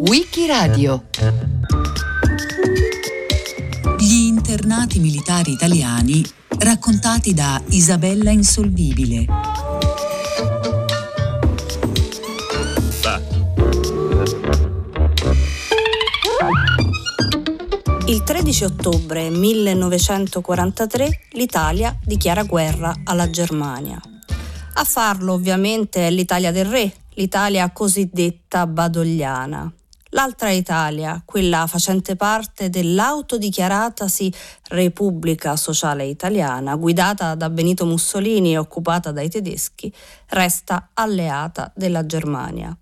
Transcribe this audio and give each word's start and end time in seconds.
Wikiradio 0.00 1.04
Gli 3.96 4.14
internati 4.26 4.98
militari 4.98 5.52
italiani 5.52 6.24
raccontati 6.58 7.32
da 7.32 7.62
Isabella 7.68 8.30
Insolvibile. 8.30 9.26
Il 18.06 18.24
13 18.24 18.64
ottobre 18.64 19.30
1943 19.30 21.20
l'Italia 21.34 21.96
dichiara 22.04 22.42
guerra 22.42 22.92
alla 23.04 23.30
Germania. 23.30 24.00
A 24.74 24.82
farlo 24.84 25.34
ovviamente 25.34 26.08
è 26.08 26.10
l'Italia 26.10 26.50
del 26.50 26.64
re, 26.64 26.92
l'Italia 27.14 27.70
cosiddetta 27.72 28.66
badogliana. 28.66 29.72
L'altra 30.14 30.50
Italia, 30.50 31.22
quella 31.24 31.66
facente 31.66 32.16
parte 32.16 32.68
dell'autodichiaratasi 32.68 34.32
Repubblica 34.68 35.56
Sociale 35.56 36.04
Italiana, 36.04 36.76
guidata 36.76 37.34
da 37.34 37.48
Benito 37.48 37.86
Mussolini 37.86 38.52
e 38.52 38.58
occupata 38.58 39.10
dai 39.10 39.30
tedeschi, 39.30 39.92
resta 40.28 40.90
alleata 40.92 41.72
della 41.74 42.04
Germania. 42.04 42.76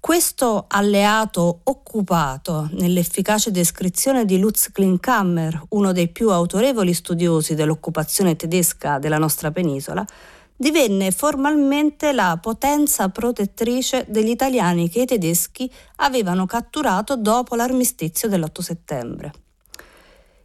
Questo 0.00 0.64
alleato 0.66 1.60
occupato, 1.64 2.68
nell'efficace 2.72 3.50
descrizione 3.50 4.24
di 4.24 4.38
Lutz 4.38 4.72
Klinkammer, 4.72 5.62
uno 5.68 5.92
dei 5.92 6.08
più 6.08 6.30
autorevoli 6.30 6.92
studiosi 6.94 7.54
dell'occupazione 7.54 8.34
tedesca 8.34 8.98
della 8.98 9.18
nostra 9.18 9.52
penisola, 9.52 10.04
divenne 10.62 11.10
formalmente 11.10 12.12
la 12.12 12.38
potenza 12.40 13.08
protettrice 13.08 14.06
degli 14.08 14.28
italiani 14.28 14.88
che 14.88 15.02
i 15.02 15.06
tedeschi 15.06 15.68
avevano 15.96 16.46
catturato 16.46 17.16
dopo 17.16 17.56
l'armistizio 17.56 18.28
dell'8 18.28 18.60
settembre. 18.60 19.32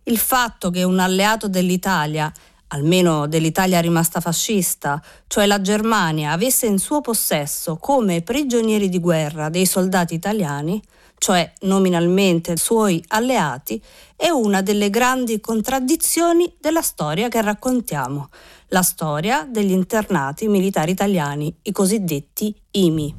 Il 0.06 0.18
fatto 0.18 0.72
che 0.72 0.82
un 0.82 0.98
alleato 0.98 1.48
dell'Italia, 1.48 2.34
almeno 2.70 3.28
dell'Italia 3.28 3.80
rimasta 3.80 4.20
fascista, 4.20 5.00
cioè 5.28 5.45
la 5.45 5.62
Germania, 5.62 6.32
avesse 6.32 6.66
in 6.66 6.80
suo 6.80 7.00
possesso 7.02 7.78
come 7.78 8.23
prigionieri 8.23 8.90
di 8.90 9.00
guerra 9.00 9.50
dei 9.50 9.68
soldati 9.68 10.16
italiani, 10.16 10.82
cioè 11.18 11.52
nominalmente 11.62 12.58
suoi 12.58 13.04
alleati, 13.08 13.82
è 14.16 14.30
una 14.30 14.62
delle 14.62 14.90
grandi 14.90 15.40
contraddizioni 15.40 16.56
della 16.60 16.82
storia 16.82 17.28
che 17.28 17.42
raccontiamo, 17.42 18.30
la 18.70 18.82
storia 18.82 19.48
degli 19.50 19.72
internati 19.72 20.48
militari 20.48 20.92
italiani, 20.92 21.54
i 21.64 21.72
cosiddetti 21.72 22.56
IMI. 22.72 23.16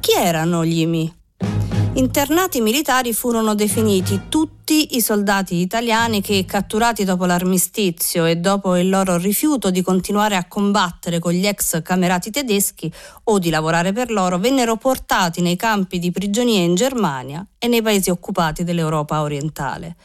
Chi 0.00 0.12
erano 0.16 0.64
gli 0.64 0.80
IMI? 0.80 1.19
Internati 2.00 2.62
militari 2.62 3.12
furono 3.12 3.54
definiti 3.54 4.22
tutti 4.30 4.96
i 4.96 5.02
soldati 5.02 5.56
italiani 5.56 6.22
che, 6.22 6.46
catturati 6.46 7.04
dopo 7.04 7.26
l'armistizio 7.26 8.24
e 8.24 8.36
dopo 8.36 8.74
il 8.76 8.88
loro 8.88 9.18
rifiuto 9.18 9.70
di 9.70 9.82
continuare 9.82 10.34
a 10.34 10.46
combattere 10.48 11.18
con 11.18 11.32
gli 11.32 11.46
ex 11.46 11.82
camerati 11.82 12.30
tedeschi 12.30 12.90
o 13.24 13.38
di 13.38 13.50
lavorare 13.50 13.92
per 13.92 14.10
loro, 14.10 14.38
vennero 14.38 14.76
portati 14.76 15.42
nei 15.42 15.56
campi 15.56 15.98
di 15.98 16.10
prigionia 16.10 16.60
in 16.60 16.74
Germania 16.74 17.46
e 17.58 17.68
nei 17.68 17.82
paesi 17.82 18.08
occupati 18.08 18.64
dell'Europa 18.64 19.20
orientale. 19.20 19.96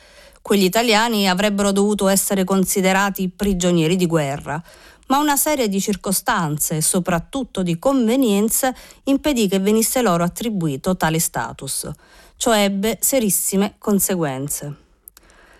Quegli 0.41 0.65
italiani 0.65 1.29
avrebbero 1.29 1.71
dovuto 1.71 2.09
essere 2.09 2.43
considerati 2.43 3.29
prigionieri 3.29 3.95
di 3.95 4.05
guerra, 4.05 4.61
ma 5.07 5.19
una 5.19 5.35
serie 5.35 5.69
di 5.69 5.79
circostanze 5.79 6.77
e 6.77 6.81
soprattutto 6.81 7.63
di 7.63 7.77
convenienze 7.77 8.73
impedì 9.03 9.47
che 9.47 9.59
venisse 9.59 10.01
loro 10.01 10.23
attribuito 10.23 10.95
tale 10.95 11.19
status. 11.19 11.89
Ciò 12.37 12.55
ebbe 12.55 12.97
serissime 13.01 13.75
conseguenze. 13.77 14.75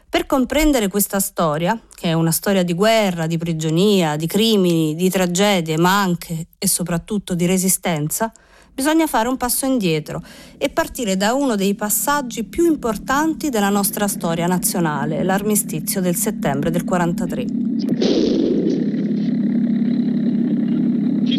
Per 0.09 0.25
comprendere 0.28 0.88
questa 0.88 1.19
storia, 1.19 1.78
che 1.94 2.07
è 2.07 2.13
una 2.13 2.31
storia 2.31 2.63
di 2.63 2.73
guerra, 2.73 3.28
di 3.28 3.38
prigionia, 3.38 4.16
di 4.16 4.28
crimini, 4.28 4.95
di 4.95 5.09
tragedie, 5.09 5.77
ma 5.77 6.00
anche 6.01 6.47
e 6.57 6.67
soprattutto 6.67 7.35
di 7.35 7.45
resistenza, 7.45 8.31
bisogna 8.73 9.07
fare 9.07 9.27
un 9.27 9.35
passo 9.35 9.66
indietro 9.66 10.23
e 10.57 10.69
partire 10.69 11.17
da 11.17 11.33
uno 11.33 11.56
dei 11.56 11.75
passaggi 11.75 12.45
più 12.45 12.66
importanti 12.66 13.50
della 13.50 13.69
nostra 13.69 14.07
storia 14.07 14.47
nazionale, 14.47 15.23
l'armistizio 15.23 16.00
del 16.00 16.16
settembre 16.16 16.72
del 16.72 16.85
43. 16.85 18.64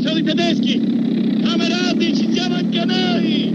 Sono 0.07 0.19
i 0.19 0.23
tedeschi! 0.23 0.81
Camerati, 1.43 2.15
ci 2.15 2.31
siamo 2.31 2.55
anche 2.55 2.85
noi! 2.85 3.53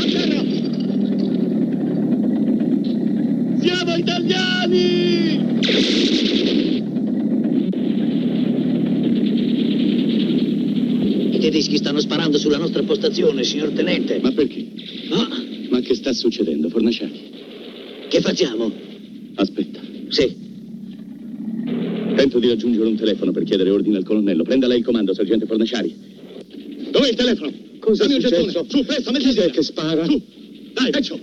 A 0.00 0.04
terra! 0.10 0.42
Siamo 3.60 3.94
italiani! 3.94 5.50
I 11.30 11.38
tedeschi 11.38 11.76
stanno 11.76 12.00
sparando 12.00 12.36
sulla 12.38 12.58
nostra 12.58 12.82
postazione, 12.82 13.44
signor 13.44 13.70
tenente. 13.70 14.18
Ma 14.20 14.32
perché? 14.32 14.66
Ah, 15.10 15.28
Ma 15.70 15.80
che 15.80 15.94
sta 15.94 16.12
succedendo, 16.12 16.68
Fornaciari? 16.68 17.30
che 18.08 18.20
facciamo? 18.20 18.70
Aspetta. 19.36 19.80
Sì, 20.08 20.36
Tento 22.22 22.38
di 22.38 22.46
raggiungere 22.46 22.86
un 22.86 22.94
telefono 22.94 23.32
per 23.32 23.42
chiedere 23.42 23.70
ordine 23.70 23.96
al 23.96 24.04
colonnello. 24.04 24.44
Prenda 24.44 24.68
lei 24.68 24.78
il 24.78 24.84
comando, 24.84 25.12
sergente 25.12 25.44
Fornaciari. 25.44 25.92
dov'è 26.92 27.08
il 27.08 27.16
telefono? 27.16 27.52
Cosa 27.80 28.04
Dammi 28.04 28.14
un 28.14 28.20
gettone. 28.20 28.52
Su, 28.68 28.84
presto, 28.84 29.10
metti 29.10 29.28
Chi 29.30 29.38
è 29.40 29.50
che 29.50 29.62
spara? 29.64 30.04
Su, 30.04 30.22
dai, 30.72 30.90
peccio! 30.92 31.18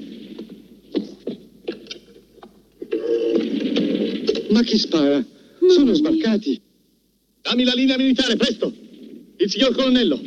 Ma 4.49 4.61
chi 4.63 4.77
spara? 4.77 5.25
Sono 5.69 5.93
sbarcati. 5.93 6.59
Dammi 7.43 7.63
la 7.63 7.73
linea 7.75 7.95
militare, 7.95 8.35
presto! 8.35 8.73
Il 9.37 9.49
signor 9.49 9.73
colonnello! 9.73 10.19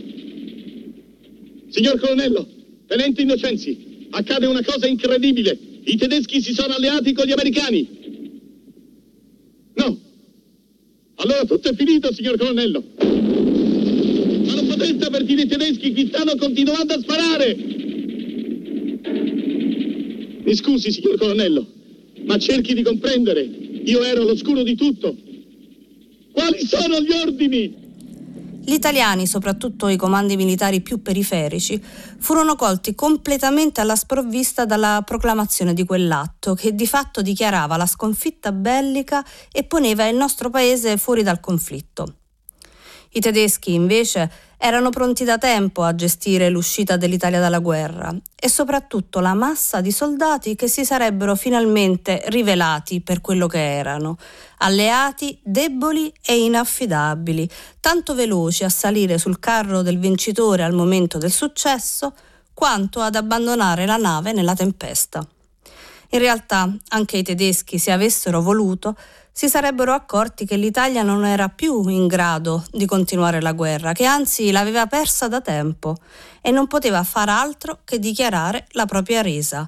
Signor 1.69 2.01
colonnello, 2.01 2.49
tenente 2.87 3.21
Innocenzi, 3.21 4.07
accade 4.09 4.47
una 4.47 4.63
cosa 4.65 4.87
incredibile. 4.87 5.59
I 5.85 5.97
tedeschi 5.99 6.41
si 6.41 6.55
sono 6.55 6.73
alleati 6.73 7.13
con 7.13 7.27
gli 7.27 7.33
americani. 7.33 8.01
No. 9.75 10.11
Allora 11.17 11.45
tutto 11.45 11.69
è 11.69 11.75
finito, 11.75 12.13
signor 12.13 12.37
colonnello. 12.37 12.83
Ma 12.99 14.55
non 14.55 14.67
potreste 14.67 15.05
avvertire 15.05 15.43
i 15.43 15.47
tedeschi, 15.47 15.93
qui 15.93 16.07
stanno 16.09 16.35
continuando 16.37 16.95
a 16.95 16.99
sparare. 16.99 17.57
Mi 20.45 20.55
scusi, 20.55 20.91
signor 20.91 21.17
colonnello, 21.19 21.67
ma 22.25 22.39
cerchi 22.39 22.75
di 22.75 22.83
comprendere. 22.83 23.43
Io 23.85 24.03
ero 24.03 24.23
all'oscuro 24.23 24.63
di 24.63 24.75
tutto. 24.75 25.17
Quali 26.33 26.65
sono 26.67 27.01
gli 27.01 27.13
ordini? 27.13 27.82
Gli 28.65 28.75
italiani, 28.75 29.27
soprattutto 29.27 29.89
i 29.89 29.97
comandi 29.97 30.37
militari 30.37 30.83
più 30.83 31.03
periferici, 31.03 31.83
furono 32.19 32.55
colti 32.55 32.95
completamente 32.95 33.81
alla 33.81 33.97
sprovvista 33.97 34.65
dalla 34.65 35.03
proclamazione 35.05 35.75
di 35.75 35.85
quell'atto 35.85 36.55
che 36.55 36.73
di 36.73 36.87
fatto 36.87 37.23
dichiarava 37.23 37.77
la 37.77 37.87
sconfitta 37.87 38.53
bellica 38.53 39.25
e 39.51 39.65
poneva 39.65 40.07
il 40.07 40.17
nostro 40.17 40.49
paese 40.49 40.97
fuori 40.97 41.25
dal 41.25 41.41
conflitto. 41.41 42.19
I 43.15 43.21
tedeschi, 43.21 43.75
invece, 43.75 44.31
erano 44.57 44.89
pronti 44.89 45.25
da 45.25 45.37
tempo 45.37 45.83
a 45.83 45.95
gestire 45.95 46.49
l'uscita 46.49 46.97
dell'Italia 46.97 47.41
dalla 47.41 47.59
guerra 47.59 48.15
e 48.35 48.49
soprattutto 48.49 49.21
la 49.21 49.35
massa 49.35 49.83
di 49.83 49.91
soldati 49.91 50.55
che 50.55 50.67
si 50.67 50.85
sarebbero 50.85 51.35
finalmente 51.35 52.23
rivelati 52.27 53.03
per 53.03 53.21
quello 53.21 53.49
che 53.49 53.77
erano, 53.77 54.17
alleati 54.59 55.39
deboli 55.43 56.11
e 56.25 56.43
inaffidabili, 56.45 57.51
tanto 57.81 58.15
veloci 58.15 58.65
a 58.65 58.71
salire 58.71 59.19
sul 59.19 59.39
carro 59.39 59.83
del 59.83 59.99
vincitore 59.99 60.63
al 60.63 60.73
momento 60.73 61.19
del 61.19 61.33
successo, 61.33 62.15
quanto 62.55 63.01
ad 63.01 63.17
abbandonare 63.17 63.85
la 63.85 63.97
nave 63.97 64.33
nella 64.33 64.55
tempesta. 64.55 65.27
In 66.11 66.19
realtà 66.19 66.71
anche 66.89 67.17
i 67.17 67.23
tedeschi, 67.23 67.79
se 67.79 67.91
avessero 67.91 68.41
voluto, 68.41 68.97
si 69.33 69.49
sarebbero 69.49 69.93
accorti 69.93 70.45
che 70.45 70.57
l'Italia 70.57 71.03
non 71.03 71.25
era 71.25 71.49
più 71.49 71.89
in 71.89 72.07
grado 72.07 72.65
di 72.71 72.85
continuare 72.85 73.41
la 73.41 73.53
guerra, 73.53 73.93
che 73.93 74.05
anzi 74.05 74.51
l'aveva 74.51 74.87
persa 74.87 75.27
da 75.27 75.41
tempo 75.41 75.97
e 76.43 76.51
non 76.51 76.67
poteva 76.67 77.03
far 77.03 77.31
altro 77.31 77.81
che 77.85 77.99
dichiarare 77.99 78.67
la 78.73 78.85
propria 78.85 79.23
resa. 79.23 79.67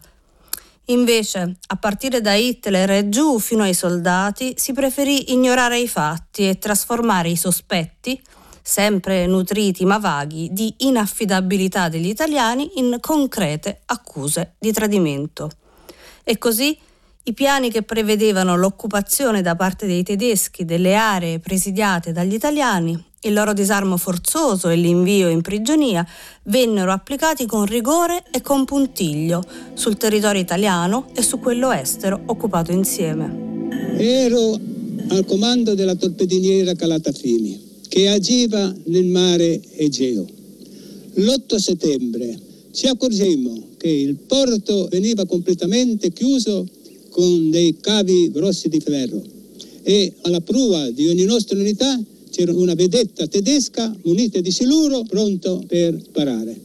Invece, 0.89 1.57
a 1.69 1.77
partire 1.77 2.21
da 2.21 2.35
Hitler 2.35 2.91
e 2.91 3.09
giù 3.09 3.39
fino 3.39 3.63
ai 3.63 3.73
soldati, 3.73 4.53
si 4.57 4.75
preferì 4.75 5.33
ignorare 5.33 5.79
i 5.79 5.89
fatti 5.89 6.47
e 6.47 6.59
trasformare 6.59 7.31
i 7.31 7.37
sospetti, 7.37 8.21
sempre 8.61 9.27
nutriti 9.27 9.87
ma 9.87 9.99
vaghi 9.99 10.51
di 10.53 10.75
inaffidabilità 10.79 11.89
degli 11.89 12.09
italiani 12.09 12.73
in 12.75 12.99
concrete 13.01 13.81
accuse 13.87 14.57
di 14.59 14.73
tradimento. 14.73 15.51
E 16.23 16.37
così 16.37 16.79
i 17.27 17.33
piani 17.33 17.71
che 17.71 17.83
prevedevano 17.83 18.55
l'occupazione 18.55 19.41
da 19.41 19.57
parte 19.57 19.87
dei 19.87 20.03
tedeschi 20.03 20.67
delle 20.67 20.95
aree 20.95 21.39
presidiate 21.39 22.13
dagli 22.13 22.35
italiani, 22.35 23.03
il 23.23 23.33
loro 23.33 23.55
disarmo 23.55 23.97
forzoso 23.97 24.69
e 24.69 24.77
l'invio 24.77 25.31
in 25.31 25.41
prigionia 25.41 26.07
vennero 26.45 26.93
applicati 26.93 27.47
con 27.47 27.65
rigore 27.65 28.25
e 28.31 28.43
con 28.43 28.67
puntiglio 28.67 29.43
sul 29.73 29.97
territorio 29.97 30.43
italiano 30.43 31.07
e 31.15 31.23
su 31.23 31.39
quello 31.39 31.73
estero 31.73 32.21
occupato 32.27 32.73
insieme. 32.73 33.69
Ero 33.97 34.61
al 35.09 35.25
comando 35.25 35.75
della 35.75 35.95
torpediniera 35.95 36.75
Calatafimi 36.75 37.81
che 37.89 38.11
agiva 38.11 38.71
nel 38.85 39.07
mare 39.07 39.63
Egeo. 39.77 40.27
L'8 41.15 41.57
settembre 41.57 42.39
ci 42.73 42.87
accorgemmo 42.87 43.69
che 43.79 43.89
il 43.89 44.17
porto 44.17 44.89
veniva 44.91 45.25
completamente 45.25 46.13
chiuso 46.13 46.67
con 47.15 47.49
dei 47.49 47.77
cavi 47.81 48.33
grossi 48.33 48.69
di 48.69 48.81
ferro 48.81 49.23
e 49.85 50.15
alla 50.23 50.41
prua 50.41 50.91
di 50.91 51.07
ogni 51.07 51.23
nostra 51.23 51.57
unità 51.57 52.03
c'era 52.31 52.53
una 52.53 52.75
vedetta 52.75 53.29
tedesca 53.29 53.97
munita 54.03 54.41
di 54.41 54.51
siluro 54.51 55.05
pronto 55.05 55.63
per 55.65 55.97
parare. 56.11 56.61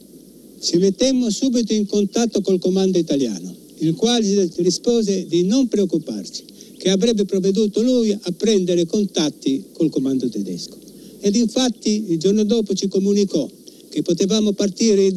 Ci 0.60 0.78
mettemmo 0.78 1.30
subito 1.30 1.72
in 1.72 1.86
contatto 1.86 2.40
col 2.40 2.58
comando 2.58 2.98
italiano, 2.98 3.54
il 3.78 3.94
quale 3.94 4.50
rispose 4.56 5.26
di 5.28 5.44
non 5.44 5.68
preoccuparci, 5.68 6.42
che 6.78 6.90
avrebbe 6.90 7.24
provveduto 7.26 7.80
lui 7.80 8.10
a 8.10 8.32
prendere 8.36 8.86
contatti 8.86 9.66
col 9.70 9.88
comando 9.88 10.28
tedesco. 10.28 10.76
Ed 11.20 11.36
infatti 11.36 12.06
il 12.08 12.18
giorno 12.18 12.42
dopo 12.42 12.74
ci 12.74 12.88
comunicò 12.88 13.48
che 13.88 14.02
potevamo 14.02 14.50
partire 14.50 15.14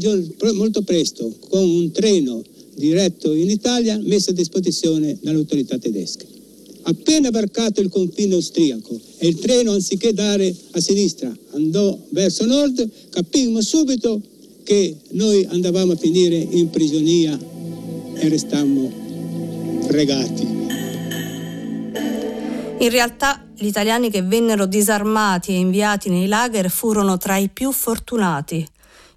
molto 0.54 0.84
presto 0.84 1.34
con 1.50 1.68
un 1.68 1.90
treno 1.92 2.44
diretto 2.76 3.34
in 3.34 3.50
Italia 3.50 4.00
messo 4.02 4.32
a 4.32 4.34
disposizione 4.34 5.18
dalle 5.22 5.38
autorità 5.38 5.78
tedesche. 5.78 6.26
Appena 6.84 7.30
varcato 7.32 7.80
il 7.80 7.90
confine 7.90 8.36
austriaco 8.36 9.00
e 9.18 9.28
il 9.28 9.40
treno 9.40 9.72
anziché 9.72 10.14
dare 10.14 10.54
a 10.72 10.82
sinistra 10.82 11.34
andò 11.52 11.98
verso 12.10 12.46
nord, 12.46 12.90
capimmo 13.10 13.62
subito 13.62 14.22
che 14.64 14.96
noi 15.12 15.46
andavamo 15.46 15.94
a 15.94 15.96
finire 15.96 16.36
in 16.36 16.70
prigionia 16.70 17.40
e 18.16 18.30
restammo 18.30 18.92
fregati. 19.88 20.44
In 22.80 22.90
realtà 22.90 23.46
gli 23.56 23.68
italiani 23.68 24.10
che 24.10 24.22
vennero 24.22 24.66
disarmati 24.66 25.52
e 25.52 25.58
inviati 25.58 26.10
nei 26.10 26.28
lager 26.28 26.70
furono 26.70 27.18
tra 27.18 27.38
i 27.38 27.50
più 27.50 27.72
fortunati. 27.72 28.66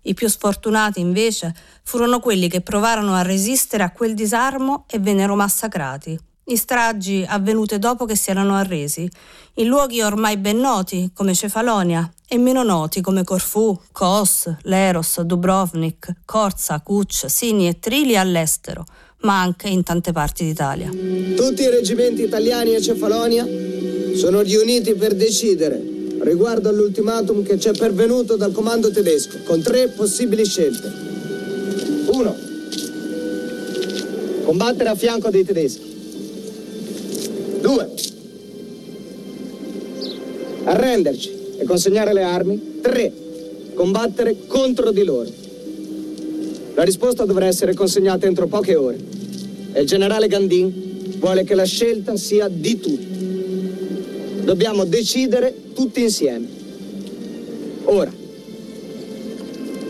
I 0.06 0.14
più 0.14 0.28
sfortunati 0.28 1.00
invece 1.00 1.54
furono 1.82 2.20
quelli 2.20 2.48
che 2.48 2.60
provarono 2.60 3.14
a 3.14 3.22
resistere 3.22 3.82
a 3.82 3.90
quel 3.90 4.14
disarmo 4.14 4.84
e 4.88 4.98
vennero 4.98 5.34
massacrati. 5.34 6.18
In 6.48 6.56
stragi 6.56 7.24
avvenute 7.26 7.80
dopo 7.80 8.04
che 8.04 8.14
si 8.14 8.30
erano 8.30 8.54
arresi, 8.54 9.10
in 9.54 9.66
luoghi 9.66 10.00
ormai 10.00 10.36
ben 10.36 10.58
noti 10.58 11.10
come 11.12 11.34
Cefalonia 11.34 12.08
e 12.28 12.38
meno 12.38 12.62
noti 12.62 13.00
come 13.00 13.24
Corfù, 13.24 13.76
Kos, 13.90 14.54
Leros, 14.62 15.20
Dubrovnik, 15.22 16.12
Corza, 16.24 16.80
Kuch, 16.80 17.24
Sini 17.26 17.66
e 17.66 17.80
Trili 17.80 18.16
all'estero, 18.16 18.84
ma 19.22 19.40
anche 19.40 19.66
in 19.66 19.82
tante 19.82 20.12
parti 20.12 20.44
d'Italia. 20.44 20.88
Tutti 20.88 21.62
i 21.62 21.68
reggimenti 21.68 22.22
italiani 22.22 22.76
a 22.76 22.80
Cefalonia 22.80 23.44
sono 24.14 24.40
riuniti 24.42 24.94
per 24.94 25.16
decidere 25.16 25.94
riguardo 26.20 26.68
all'ultimatum 26.68 27.42
che 27.42 27.58
ci 27.58 27.68
è 27.68 27.72
pervenuto 27.72 28.36
dal 28.36 28.52
comando 28.52 28.90
tedesco, 28.90 29.38
con 29.44 29.60
tre 29.62 29.88
possibili 29.88 30.44
scelte. 30.44 30.92
1. 32.06 32.36
Combattere 34.44 34.88
a 34.88 34.94
fianco 34.94 35.30
dei 35.30 35.44
tedeschi. 35.44 35.94
2. 37.60 37.90
Arrenderci 40.64 41.32
e 41.58 41.64
consegnare 41.64 42.12
le 42.12 42.22
armi. 42.22 42.78
3. 42.80 43.12
Combattere 43.74 44.46
contro 44.46 44.90
di 44.90 45.04
loro. 45.04 45.30
La 46.74 46.82
risposta 46.82 47.24
dovrà 47.24 47.46
essere 47.46 47.74
consegnata 47.74 48.26
entro 48.26 48.46
poche 48.46 48.74
ore 48.74 48.98
e 49.72 49.80
il 49.80 49.86
generale 49.86 50.28
Gandin 50.28 51.16
vuole 51.18 51.44
che 51.44 51.54
la 51.54 51.64
scelta 51.64 52.16
sia 52.16 52.48
di 52.48 52.78
tutti. 52.78 53.15
Dobbiamo 54.46 54.84
decidere 54.84 55.72
tutti 55.74 56.02
insieme. 56.02 56.46
Ora. 57.82 58.12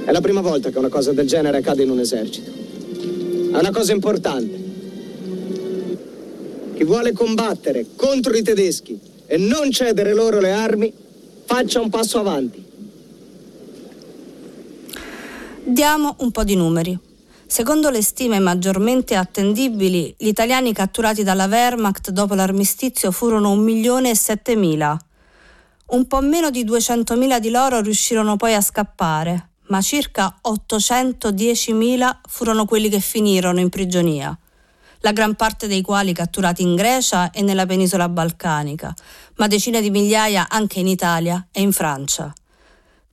È 0.03 0.11
la 0.11 0.20
prima 0.23 0.41
volta 0.41 0.70
che 0.70 0.79
una 0.79 0.88
cosa 0.88 1.12
del 1.12 1.26
genere 1.26 1.58
accade 1.58 1.82
in 1.82 1.91
un 1.91 1.99
esercito. 1.99 2.50
È 3.53 3.58
una 3.58 3.70
cosa 3.70 3.93
importante. 3.93 4.64
Chi 6.75 6.85
vuole 6.85 7.12
combattere 7.12 7.85
contro 7.97 8.35
i 8.35 8.43
tedeschi 8.43 8.99
e 9.26 9.37
non 9.37 9.70
cedere 9.70 10.14
loro 10.14 10.41
le 10.41 10.53
armi, 10.53 10.91
faccia 11.44 11.82
un 11.82 11.91
passo 11.91 12.19
avanti. 12.19 12.64
Diamo 15.64 16.14
un 16.20 16.31
po' 16.31 16.44
di 16.44 16.56
numeri. 16.56 17.06
Secondo 17.49 17.91
le 17.91 18.03
stime 18.03 18.39
maggiormente 18.41 19.15
attendibili, 19.15 20.15
gli 20.19 20.27
italiani 20.27 20.73
catturati 20.73 21.23
dalla 21.23 21.47
Wehrmacht 21.47 22.11
dopo 22.11 22.35
l'armistizio 22.35 23.13
furono 23.13 23.53
1 23.53 23.63
milione 23.63 24.11
e 24.11 24.17
7 24.17 24.57
mila. 24.57 24.99
Un 25.87 26.07
po' 26.07 26.21
meno 26.21 26.51
di 26.51 26.65
200.000 26.65 27.39
di 27.39 27.51
loro 27.51 27.81
riuscirono 27.81 28.37
poi 28.37 28.55
a 28.55 28.61
scappare, 28.61 29.51
ma 29.69 29.81
circa 29.81 30.41
810.000 30.43 32.17
furono 32.29 32.65
quelli 32.65 32.89
che 32.89 33.01
finirono 33.01 33.61
in 33.61 33.69
prigionia 33.69 34.37
la 35.01 35.13
gran 35.13 35.37
parte 35.37 35.69
dei 35.69 35.83
quali 35.83 36.13
catturati 36.13 36.63
in 36.63 36.75
Grecia 36.75 37.31
e 37.31 37.43
nella 37.43 37.65
penisola 37.65 38.09
balcanica, 38.09 38.93
ma 39.37 39.47
decine 39.47 39.81
di 39.81 39.91
migliaia 39.91 40.49
anche 40.49 40.81
in 40.81 40.89
Italia 40.89 41.47
e 41.53 41.61
in 41.61 41.71
Francia. 41.71 42.33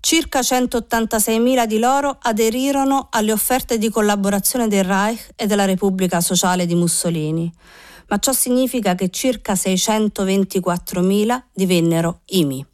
Circa 0.06 0.42
186.000 0.42 1.66
di 1.66 1.80
loro 1.80 2.18
aderirono 2.20 3.08
alle 3.10 3.32
offerte 3.32 3.78
di 3.78 3.90
collaborazione 3.90 4.68
del 4.68 4.84
Reich 4.84 5.30
e 5.34 5.46
della 5.46 5.64
Repubblica 5.64 6.20
Sociale 6.20 6.66
di 6.66 6.76
Mussolini, 6.76 7.50
ma 8.10 8.20
ciò 8.20 8.34
significa 8.34 8.96
che 8.96 9.10
circa 9.10 9.54
624.000 9.54 11.44
divennero 11.54 12.20
IMI. 12.26 12.66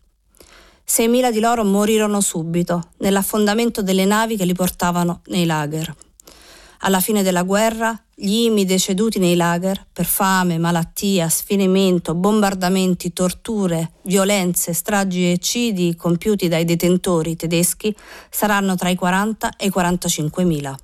6.000 0.87 1.31
di 1.31 1.39
loro 1.39 1.63
morirono 1.63 2.19
subito 2.19 2.89
nell'affondamento 2.97 3.83
delle 3.83 4.05
navi 4.05 4.35
che 4.35 4.45
li 4.45 4.55
portavano 4.55 5.21
nei 5.25 5.45
lager. 5.45 5.95
Alla 6.79 6.99
fine 6.99 7.21
della 7.21 7.43
guerra, 7.43 7.95
gli 8.21 8.43
IMI 8.43 8.65
deceduti 8.65 9.17
nei 9.17 9.37
lager 9.37 9.87
per 9.93 10.05
fame, 10.05 10.57
malattia, 10.57 11.29
sfinimento, 11.29 12.13
bombardamenti, 12.15 13.13
torture, 13.13 13.93
violenze, 14.01 14.73
stragi 14.73 15.23
e 15.23 15.31
eccidi 15.31 15.95
compiuti 15.95 16.49
dai 16.49 16.65
detentori 16.65 17.37
tedeschi 17.37 17.95
saranno 18.29 18.75
tra 18.75 18.89
i 18.89 18.95
40 18.95 19.55
e 19.55 19.67
i 19.67 19.69
45 19.69 20.43
mila. 20.43 20.77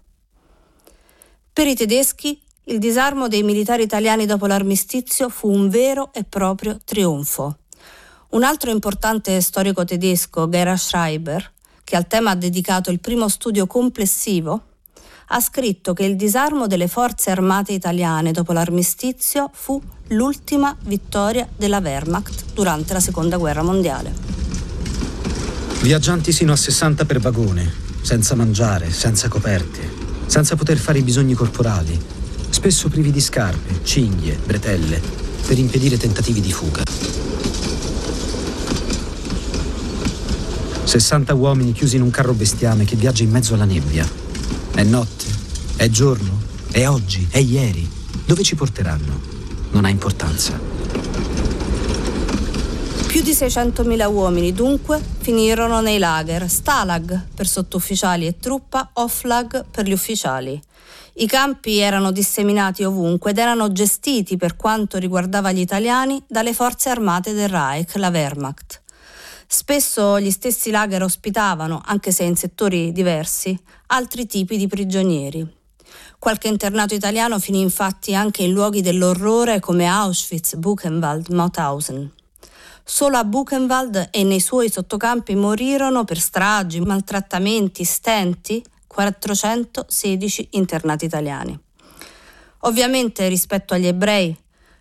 Per 1.51 1.67
i 1.67 1.75
tedeschi 1.75 2.39
il 2.65 2.79
disarmo 2.79 3.27
dei 3.27 3.43
militari 3.43 3.83
italiani 3.83 4.25
dopo 4.25 4.45
l'armistizio 4.45 5.27
fu 5.27 5.51
un 5.51 5.67
vero 5.67 6.13
e 6.13 6.23
proprio 6.23 6.79
trionfo. 6.85 7.57
Un 8.29 8.43
altro 8.43 8.71
importante 8.71 9.41
storico 9.41 9.83
tedesco, 9.83 10.47
Gerhard 10.47 10.79
Schreiber, 10.79 11.51
che 11.83 11.97
al 11.97 12.07
tema 12.07 12.31
ha 12.31 12.35
dedicato 12.35 12.91
il 12.91 13.01
primo 13.01 13.27
studio 13.27 13.67
complessivo, 13.67 14.61
ha 15.27 15.39
scritto 15.39 15.93
che 15.93 16.03
il 16.03 16.15
disarmo 16.15 16.67
delle 16.67 16.87
forze 16.87 17.31
armate 17.31 17.73
italiane 17.73 18.31
dopo 18.31 18.53
l'armistizio 18.53 19.49
fu 19.53 19.81
l'ultima 20.09 20.75
vittoria 20.83 21.47
della 21.55 21.79
Wehrmacht 21.79 22.53
durante 22.53 22.93
la 22.93 22.99
Seconda 22.99 23.37
Guerra 23.37 23.63
Mondiale. 23.63 24.13
Viaggianti 25.81 26.31
sino 26.31 26.51
a 26.51 26.55
60 26.55 27.05
per 27.05 27.19
vagone, 27.19 27.71
senza 28.01 28.35
mangiare, 28.35 28.91
senza 28.91 29.27
coperte, 29.27 29.91
senza 30.25 30.55
poter 30.55 30.77
fare 30.77 30.99
i 30.99 31.03
bisogni 31.03 31.33
corporali, 31.33 31.99
spesso 32.49 32.89
privi 32.89 33.11
di 33.11 33.21
scarpe, 33.21 33.83
cinghie, 33.83 34.39
bretelle, 34.43 35.01
per 35.45 35.57
impedire 35.57 35.97
tentativi 35.97 36.41
di 36.41 36.51
fuga. 36.51 36.83
60 40.83 41.33
uomini 41.33 41.71
chiusi 41.71 41.95
in 41.97 42.03
un 42.03 42.09
carro 42.09 42.33
bestiame 42.33 42.85
che 42.85 42.95
viaggia 42.95 43.23
in 43.23 43.31
mezzo 43.31 43.53
alla 43.53 43.65
nebbia, 43.65 44.07
è 44.75 44.83
notte, 44.83 45.25
è 45.77 45.87
giorno, 45.87 46.37
è 46.69 46.85
oggi, 46.85 47.25
è 47.31 47.37
ieri. 47.37 47.89
Dove 48.25 48.43
ci 48.43 48.55
porteranno? 48.55 49.21
Non 49.71 49.85
ha 49.85 49.89
importanza. 49.89 50.59
Più 53.07 53.21
di 53.21 53.31
600.000 53.31 54.11
uomini 54.11 54.51
dunque 54.51 55.01
finirono 55.19 55.79
nei 55.79 55.97
lager, 55.97 56.49
Stalag 56.49 57.27
per 57.33 57.47
sottufficiali 57.47 58.27
e 58.27 58.37
truppa, 58.37 58.89
Offlag 58.95 59.63
per 59.71 59.85
gli 59.85 59.93
ufficiali. 59.93 60.61
I 61.13 61.25
campi 61.25 61.77
erano 61.77 62.11
disseminati 62.11 62.83
ovunque 62.83 63.31
ed 63.31 63.37
erano 63.37 63.71
gestiti 63.71 64.35
per 64.35 64.57
quanto 64.57 64.97
riguardava 64.97 65.53
gli 65.53 65.61
italiani 65.61 66.21
dalle 66.27 66.53
forze 66.53 66.89
armate 66.89 67.31
del 67.31 67.47
Reich, 67.47 67.95
la 67.95 68.09
Wehrmacht. 68.09 68.83
Spesso 69.47 70.19
gli 70.19 70.31
stessi 70.31 70.71
lager 70.71 71.03
ospitavano, 71.03 71.81
anche 71.85 72.11
se 72.11 72.23
in 72.23 72.35
settori 72.35 72.91
diversi, 72.91 73.57
altri 73.87 74.25
tipi 74.25 74.57
di 74.57 74.67
prigionieri. 74.67 75.47
Qualche 76.17 76.47
internato 76.47 76.95
italiano 76.95 77.39
finì 77.39 77.61
infatti 77.61 78.15
anche 78.15 78.43
in 78.43 78.51
luoghi 78.51 78.81
dell'orrore 78.81 79.59
come 79.59 79.85
Auschwitz, 79.85 80.55
Buchenwald, 80.55 81.29
Mauthausen. 81.29 82.11
Solo 82.83 83.17
a 83.17 83.23
Buchenwald 83.23 84.09
e 84.11 84.23
nei 84.23 84.39
suoi 84.39 84.69
sottocampi 84.69 85.35
morirono 85.35 86.03
per 86.03 86.19
stragi, 86.19 86.79
maltrattamenti, 86.81 87.83
stenti 87.83 88.63
416 88.87 90.49
internati 90.51 91.05
italiani. 91.05 91.57
Ovviamente 92.61 93.27
rispetto 93.27 93.75
agli 93.75 93.87
ebrei, 93.87 94.35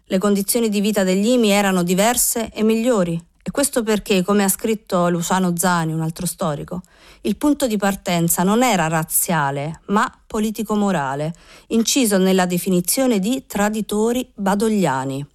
le 0.06 0.18
condizioni 0.18 0.70
di 0.70 0.80
vita 0.80 1.02
degli 1.02 1.28
IMI 1.28 1.50
erano 1.50 1.82
diverse 1.82 2.50
e 2.50 2.62
migliori 2.62 3.22
e 3.46 3.50
questo 3.50 3.82
perché, 3.82 4.22
come 4.22 4.42
ha 4.42 4.48
scritto 4.48 5.10
Luciano 5.10 5.52
Zani, 5.54 5.92
un 5.92 6.00
altro 6.00 6.24
storico, 6.24 6.80
il 7.20 7.36
punto 7.36 7.66
di 7.66 7.76
partenza 7.76 8.42
non 8.42 8.62
era 8.62 8.88
razziale, 8.88 9.82
ma 9.88 10.10
politico-morale, 10.26 11.34
inciso 11.66 12.16
nella 12.16 12.46
definizione 12.46 13.18
di 13.18 13.44
traditori 13.46 14.26
badogliani. 14.34 15.26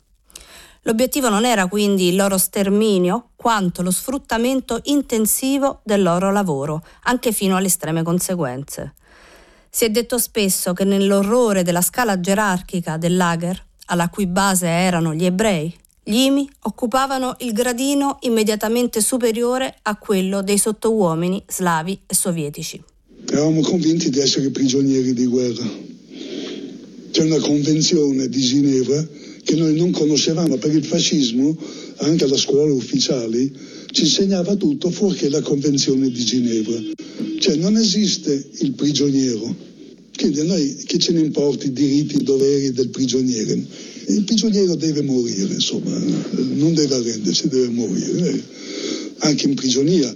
L'obiettivo 0.83 1.29
non 1.29 1.45
era 1.45 1.67
quindi 1.67 2.07
il 2.07 2.15
loro 2.15 2.39
sterminio, 2.39 3.29
quanto 3.35 3.83
lo 3.83 3.91
sfruttamento 3.91 4.79
intensivo 4.85 5.81
del 5.83 6.01
loro 6.01 6.31
lavoro, 6.31 6.83
anche 7.03 7.31
fino 7.31 7.57
alle 7.57 7.67
estreme 7.67 8.01
conseguenze. 8.01 8.95
Si 9.69 9.85
è 9.85 9.91
detto 9.91 10.17
spesso 10.17 10.73
che 10.73 10.83
nell'orrore 10.83 11.61
della 11.61 11.81
scala 11.81 12.19
gerarchica 12.19 12.97
del 12.97 13.15
lager, 13.15 13.63
alla 13.85 14.09
cui 14.09 14.25
base 14.25 14.67
erano 14.67 15.13
gli 15.13 15.25
ebrei, 15.25 15.71
gli 16.09 16.21
IMI 16.21 16.49
occupavano 16.61 17.35
il 17.41 17.53
gradino 17.53 18.17
immediatamente 18.21 18.99
superiore 18.99 19.75
a 19.83 19.95
quello 19.95 20.41
dei 20.41 20.57
sottouomini 20.57 21.43
slavi 21.47 21.99
e 22.07 22.15
sovietici. 22.15 22.81
Eravamo 23.29 23.61
convinti 23.61 24.09
di 24.09 24.19
essere 24.19 24.49
prigionieri 24.49 25.13
di 25.13 25.27
guerra. 25.27 25.69
C'è 27.11 27.23
una 27.23 27.37
convenzione 27.37 28.27
di 28.27 28.41
Ginevra 28.41 29.07
che 29.43 29.55
noi 29.55 29.75
non 29.75 29.91
conoscevamo 29.91 30.57
per 30.57 30.73
il 30.73 30.83
fascismo, 30.83 31.55
anche 31.97 32.23
alla 32.23 32.37
scuola 32.37 32.73
ufficiali, 32.73 33.55
ci 33.91 34.01
insegnava 34.05 34.55
tutto 34.55 34.89
fuorché 34.89 35.29
la 35.29 35.41
convenzione 35.41 36.09
di 36.09 36.25
Ginevra. 36.25 36.81
Cioè 37.37 37.55
non 37.57 37.77
esiste 37.77 38.49
il 38.61 38.71
prigioniero. 38.71 39.55
Quindi 40.17 40.39
a 40.39 40.45
noi 40.45 40.75
che 40.87 40.97
ce 40.97 41.11
ne 41.11 41.19
importi 41.19 41.67
i 41.67 41.71
diritti 41.71 42.15
e 42.15 42.19
i 42.21 42.23
doveri 42.23 42.71
del 42.71 42.89
prigioniero? 42.89 43.97
Il 44.09 44.23
prigioniero 44.23 44.75
deve 44.75 45.01
morire, 45.03 45.53
insomma, 45.53 45.95
non 45.95 46.73
deve 46.73 46.95
arrendersi, 46.95 47.47
deve 47.47 47.69
morire. 47.69 48.43
Anche 49.19 49.47
in 49.47 49.53
prigionia, 49.53 50.13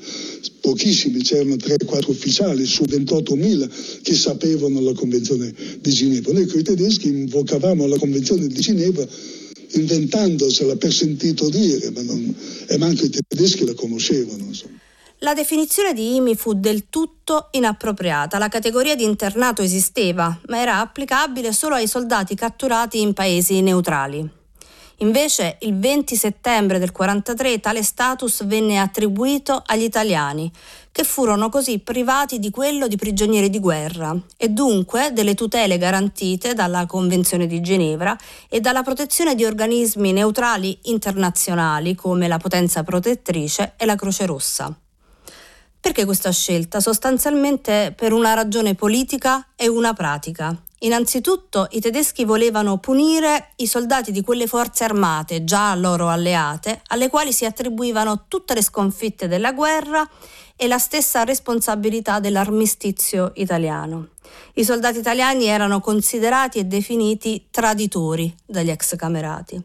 pochissimi, 0.61 1.21
c'erano 1.21 1.55
3-4 1.55 2.09
ufficiali 2.09 2.65
su 2.65 2.83
28.000 2.83 3.69
che 4.01 4.15
sapevano 4.15 4.79
la 4.81 4.93
Convenzione 4.93 5.53
di 5.79 5.91
Ginevra. 5.91 6.33
Noi 6.33 6.47
con 6.47 6.59
i 6.59 6.63
tedeschi 6.63 7.07
invocavamo 7.09 7.85
la 7.85 7.97
Convenzione 7.97 8.47
di 8.47 8.59
Ginevra 8.59 9.07
inventandosela 9.73 10.75
per 10.75 10.93
sentito 10.93 11.49
dire, 11.49 11.91
ma, 11.91 12.01
non, 12.01 12.33
e 12.67 12.77
manco 12.77 13.05
i 13.05 13.09
tedeschi 13.09 13.65
la 13.65 13.73
conoscevano. 13.73 14.45
Insomma. 14.45 14.82
La 15.23 15.33
definizione 15.33 15.93
di 15.93 16.15
IMI 16.15 16.35
fu 16.35 16.51
del 16.51 16.89
tutto 16.89 17.47
inappropriata. 17.51 18.37
La 18.37 18.49
categoria 18.49 18.93
di 18.93 19.05
internato 19.05 19.61
esisteva, 19.61 20.37
ma 20.47 20.59
era 20.59 20.79
applicabile 20.79 21.53
solo 21.53 21.75
ai 21.75 21.87
soldati 21.87 22.35
catturati 22.35 22.99
in 22.99 23.13
paesi 23.13 23.61
neutrali. 23.61 24.29
Invece, 24.97 25.55
il 25.61 25.79
20 25.79 26.17
settembre 26.17 26.77
del 26.77 26.91
1943 26.91 27.59
tale 27.61 27.83
status 27.83 28.43
venne 28.43 28.79
attribuito 28.79 29.63
agli 29.65 29.83
italiani, 29.83 30.51
che 30.91 31.05
furono 31.05 31.47
così 31.47 31.79
privati 31.79 32.37
di 32.37 32.49
quello 32.49 32.89
di 32.89 32.97
prigionieri 32.97 33.49
di 33.49 33.61
guerra 33.61 34.13
e 34.35 34.49
dunque 34.49 35.13
delle 35.13 35.35
tutele 35.35 35.77
garantite 35.77 36.53
dalla 36.53 36.85
Convenzione 36.85 37.47
di 37.47 37.61
Ginevra 37.61 38.13
e 38.49 38.59
dalla 38.59 38.83
protezione 38.83 39.35
di 39.35 39.45
organismi 39.45 40.11
neutrali 40.11 40.77
internazionali 40.83 41.95
come 41.95 42.27
la 42.27 42.37
potenza 42.37 42.83
protettrice 42.83 43.75
e 43.77 43.85
la 43.85 43.95
Croce 43.95 44.25
Rossa. 44.25 44.77
Perché 45.83 46.05
questa 46.05 46.31
scelta? 46.31 46.79
Sostanzialmente 46.79 47.93
per 47.93 48.13
una 48.13 48.33
ragione 48.33 48.73
politica 48.73 49.49
e 49.53 49.67
una 49.67 49.91
pratica. 49.91 50.55
Innanzitutto 50.79 51.67
i 51.71 51.81
tedeschi 51.81 52.23
volevano 52.23 52.77
punire 52.77 53.49
i 53.57 53.67
soldati 53.67 54.13
di 54.13 54.21
quelle 54.21 54.47
forze 54.47 54.85
armate 54.85 55.43
già 55.43 55.75
loro 55.75 56.07
alleate, 56.07 56.81
alle 56.87 57.09
quali 57.09 57.33
si 57.33 57.43
attribuivano 57.43 58.27
tutte 58.29 58.53
le 58.53 58.63
sconfitte 58.63 59.27
della 59.27 59.51
guerra 59.51 60.09
e 60.55 60.67
la 60.67 60.77
stessa 60.77 61.25
responsabilità 61.25 62.21
dell'armistizio 62.21 63.33
italiano. 63.35 64.11
I 64.53 64.63
soldati 64.63 64.99
italiani 64.99 65.47
erano 65.47 65.81
considerati 65.81 66.59
e 66.59 66.63
definiti 66.63 67.47
traditori 67.51 68.33
dagli 68.45 68.69
ex 68.69 68.95
camerati. 68.95 69.61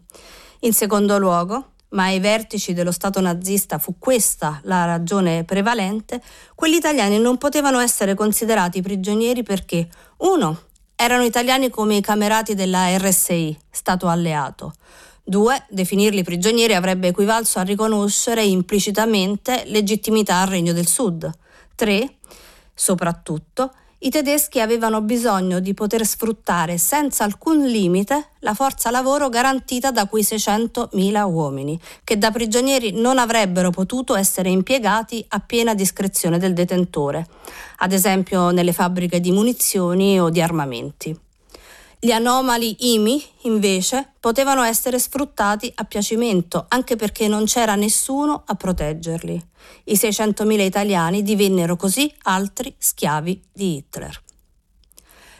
In 0.62 0.72
secondo 0.72 1.16
luogo, 1.16 1.74
ma 1.90 2.04
ai 2.04 2.20
vertici 2.20 2.72
dello 2.72 2.92
Stato 2.92 3.20
nazista 3.20 3.78
fu 3.78 3.96
questa 3.98 4.60
la 4.64 4.84
ragione 4.84 5.44
prevalente, 5.44 6.22
quelli 6.54 6.76
italiani 6.76 7.18
non 7.18 7.38
potevano 7.38 7.78
essere 7.78 8.14
considerati 8.14 8.82
prigionieri 8.82 9.42
perché, 9.42 9.88
uno, 10.18 10.62
erano 10.94 11.24
italiani 11.24 11.70
come 11.70 11.96
i 11.96 12.00
camerati 12.00 12.54
della 12.54 12.96
RSI, 12.96 13.56
Stato 13.70 14.08
alleato. 14.08 14.74
Due, 15.22 15.66
definirli 15.68 16.22
prigionieri 16.22 16.74
avrebbe 16.74 17.08
equivalso 17.08 17.58
a 17.58 17.62
riconoscere 17.62 18.42
implicitamente 18.44 19.64
legittimità 19.66 20.40
al 20.40 20.48
Regno 20.48 20.72
del 20.72 20.86
Sud. 20.86 21.30
Tre, 21.74 22.16
soprattutto, 22.74 23.72
i 24.00 24.10
tedeschi 24.10 24.60
avevano 24.60 25.00
bisogno 25.00 25.58
di 25.58 25.74
poter 25.74 26.06
sfruttare 26.06 26.78
senza 26.78 27.24
alcun 27.24 27.66
limite 27.66 28.28
la 28.40 28.54
forza 28.54 28.92
lavoro 28.92 29.28
garantita 29.28 29.90
da 29.90 30.06
quei 30.06 30.22
600.000 30.22 31.28
uomini, 31.28 31.80
che 32.04 32.16
da 32.16 32.30
prigionieri 32.30 32.92
non 32.92 33.18
avrebbero 33.18 33.70
potuto 33.70 34.14
essere 34.14 34.50
impiegati 34.50 35.24
a 35.30 35.40
piena 35.40 35.74
discrezione 35.74 36.38
del 36.38 36.52
detentore, 36.52 37.26
ad 37.78 37.92
esempio 37.92 38.50
nelle 38.50 38.72
fabbriche 38.72 39.18
di 39.18 39.32
munizioni 39.32 40.20
o 40.20 40.30
di 40.30 40.40
armamenti. 40.40 41.18
Gli 41.98 42.12
anomali 42.12 42.76
IMI, 42.94 43.20
invece, 43.42 44.12
potevano 44.20 44.62
essere 44.62 45.00
sfruttati 45.00 45.72
a 45.74 45.82
piacimento, 45.82 46.66
anche 46.68 46.94
perché 46.94 47.26
non 47.26 47.46
c'era 47.46 47.74
nessuno 47.74 48.44
a 48.46 48.54
proteggerli. 48.54 49.47
I 49.84 49.94
600.000 49.94 50.60
italiani 50.60 51.22
divennero 51.22 51.76
così 51.76 52.12
altri 52.22 52.74
schiavi 52.76 53.42
di 53.52 53.76
Hitler. 53.76 54.22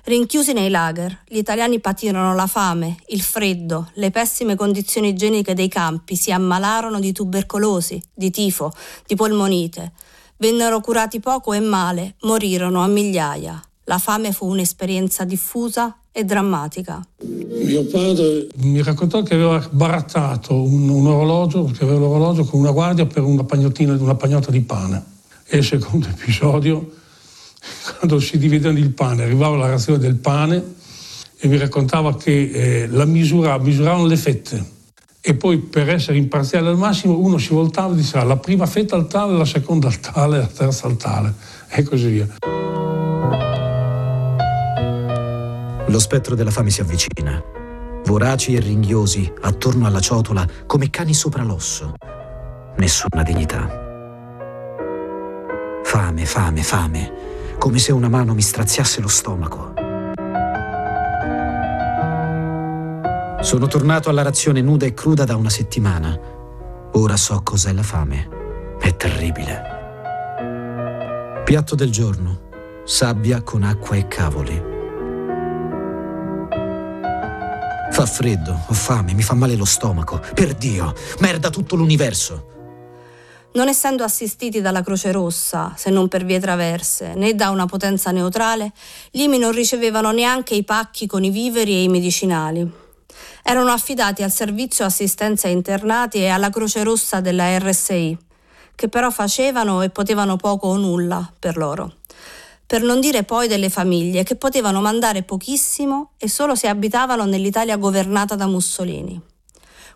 Rinchiusi 0.04 0.54
nei 0.54 0.70
lager, 0.70 1.25
gli 1.26 1.37
italiani 1.37 1.80
patirono 1.80 2.34
la 2.34 2.46
fame, 2.46 2.96
il 3.08 3.20
freddo, 3.20 3.90
le 3.94 4.10
pessime 4.10 4.56
condizioni 4.56 5.08
igieniche 5.08 5.52
dei 5.52 5.68
campi, 5.68 6.16
si 6.16 6.32
ammalarono 6.32 6.98
di 6.98 7.12
tubercolosi, 7.12 8.02
di 8.14 8.30
tifo, 8.30 8.72
di 9.06 9.14
polmonite. 9.16 9.92
Vennero 10.38 10.80
curati 10.80 11.20
poco 11.20 11.52
e 11.52 11.60
male, 11.60 12.14
morirono 12.22 12.82
a 12.82 12.87
migliaia. 12.87 13.62
La 13.84 13.98
fame 13.98 14.32
fu 14.32 14.46
un'esperienza 14.46 15.25
diffusa 15.25 15.94
e 16.18 16.25
drammatica. 16.25 17.00
Mio 17.22 17.84
padre 17.84 18.48
mi 18.56 18.82
raccontò 18.82 19.22
che 19.22 19.34
aveva 19.34 19.64
barattato 19.70 20.60
un, 20.60 20.88
un 20.88 21.06
orologio, 21.06 21.66
che 21.66 21.84
aveva 21.84 22.00
l'orologio 22.00 22.44
con 22.44 22.58
una 22.58 22.72
guardia 22.72 23.06
per 23.06 23.22
una 23.22 23.44
pagnottina, 23.44 23.92
una 23.92 24.16
pagnota 24.16 24.50
di 24.50 24.60
pane. 24.60 25.00
E 25.46 25.58
il 25.58 25.64
secondo 25.64 26.08
episodio, 26.10 26.90
quando 27.98 28.18
si 28.18 28.37
dividevano 28.37 28.80
il 28.80 28.90
pane, 28.90 29.22
arrivava 29.22 29.56
la 29.56 29.68
razione 29.68 30.00
del 30.00 30.16
pane 30.16 30.75
e 31.38 31.46
mi 31.46 31.56
raccontava 31.56 32.16
che 32.16 32.50
eh, 32.50 32.88
la 32.88 33.04
misura, 33.04 33.56
misuravano 33.58 34.06
le 34.06 34.16
fette 34.16 34.76
e 35.20 35.34
poi 35.34 35.58
per 35.58 35.88
essere 35.88 36.16
imparziale 36.16 36.68
al 36.68 36.76
massimo 36.76 37.16
uno 37.16 37.38
si 37.38 37.52
voltava 37.52 37.92
e 37.92 37.96
diceva 37.96 38.25
la 38.25 38.38
prima 38.38 38.66
fetta 38.66 38.96
al 38.96 39.06
tale, 39.06 39.37
la 39.37 39.44
seconda 39.44 39.87
al 39.87 40.00
tale, 40.00 40.38
la 40.38 40.46
terza 40.46 40.88
al 40.88 40.96
tale 40.96 41.32
e 41.68 41.84
così 41.84 42.08
via. 42.08 42.67
Lo 45.88 45.99
spettro 45.99 46.35
della 46.35 46.50
fame 46.50 46.68
si 46.68 46.83
avvicina. 46.83 47.42
Voraci 48.04 48.54
e 48.54 48.61
ringhiosi 48.61 49.33
attorno 49.40 49.87
alla 49.87 50.00
ciotola 50.00 50.47
come 50.66 50.90
cani 50.90 51.14
sopra 51.14 51.42
l'osso. 51.42 51.95
Nessuna 52.76 53.23
dignità. 53.23 53.87
Fame, 55.83 56.26
fame, 56.26 56.62
fame, 56.62 57.12
come 57.59 57.78
se 57.78 57.92
una 57.92 58.11
mano 58.11 58.35
mi 58.35 58.42
straziasse 58.42 59.00
lo 59.00 59.09
stomaco. 59.09 59.73
Sono 63.40 63.66
tornato 63.66 64.11
alla 64.11 64.23
razione 64.23 64.61
nuda 64.61 64.85
e 64.85 64.92
cruda 64.92 65.25
da 65.25 65.37
una 65.37 65.49
settimana. 65.49 66.18
Ora 66.92 67.16
so 67.16 67.40
cos'è 67.42 67.73
la 67.73 67.83
fame. 67.83 68.28
È 68.78 68.95
terribile. 68.95 69.62
Piatto 71.45 71.75
del 71.75 71.90
giorno. 71.90 72.40
Sabbia 72.85 73.40
con 73.40 73.62
acqua 73.62 73.97
e 73.97 74.07
cavoli. 74.07 74.76
Fa 77.99 78.07
freddo, 78.07 78.57
ho 78.69 78.75
fame, 78.75 79.12
mi 79.12 79.25
fa 79.25 79.35
male 79.35 79.57
lo 79.57 79.64
stomaco. 79.64 80.21
Per 80.33 80.55
Dio, 80.55 80.95
merda 81.19 81.50
tutto 81.50 81.75
l'universo. 81.75 82.47
Non 83.55 83.67
essendo 83.67 84.05
assistiti 84.05 84.61
dalla 84.61 84.83
Croce 84.83 85.11
Rossa, 85.11 85.75
se 85.76 85.90
non 85.90 86.07
per 86.07 86.25
vie 86.25 86.38
traverse, 86.38 87.14
né 87.14 87.35
da 87.35 87.50
una 87.50 87.67
potenza 87.67 88.12
neutrale, 88.12 88.71
gli 89.11 89.23
IMI 89.23 89.38
non 89.38 89.50
ricevevano 89.50 90.12
neanche 90.12 90.55
i 90.55 90.62
pacchi 90.62 91.09
con 91.09 91.25
i 91.25 91.31
viveri 91.31 91.73
e 91.73 91.83
i 91.83 91.88
medicinali. 91.88 92.71
Erano 93.43 93.73
affidati 93.73 94.23
al 94.23 94.31
servizio 94.31 94.85
assistenza 94.85 95.49
internati 95.49 96.19
e 96.19 96.28
alla 96.28 96.50
Croce 96.50 96.85
Rossa 96.85 97.21
della 97.21 97.59
RSI, 97.59 98.17
che 98.76 98.88
però 98.88 99.11
facevano 99.11 99.83
e 99.83 99.90
potevano 99.90 100.37
poco 100.37 100.69
o 100.69 100.76
nulla 100.76 101.28
per 101.37 101.57
loro. 101.57 101.95
Per 102.68 102.82
non 102.82 103.00
dire 103.00 103.25
poi 103.25 103.48
delle 103.48 103.70
famiglie 103.70 104.25
che 104.25 104.37
potevano 104.37 104.82
mandare 104.82 105.22
pochissimo 105.22 106.10
e 106.18 106.28
solo 106.28 106.54
se 106.54 106.68
abitavano 106.68 107.25
nell'Italia 107.25 107.78
governata 107.78 108.34
da 108.34 108.46
Mussolini. 108.46 109.18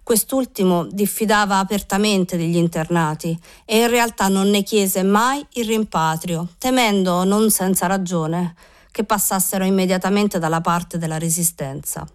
Quest'ultimo 0.03 0.87
diffidava 0.87 1.59
apertamente 1.59 2.39
degli 2.39 2.57
internati 2.57 3.39
e 3.67 3.81
in 3.83 3.89
realtà 3.89 4.29
non 4.29 4.49
ne 4.49 4.63
chiese 4.63 5.03
mai 5.03 5.45
il 5.53 5.67
rimpatrio, 5.67 6.49
temendo, 6.57 7.25
non 7.25 7.51
senza 7.51 7.87
ragione, 7.87 8.55
che 8.91 9.05
passassero 9.05 9.65
immediatamente 9.65 10.39
dalla 10.39 10.63
parte 10.63 10.97
della 10.97 11.19
resistenza. 11.19 12.07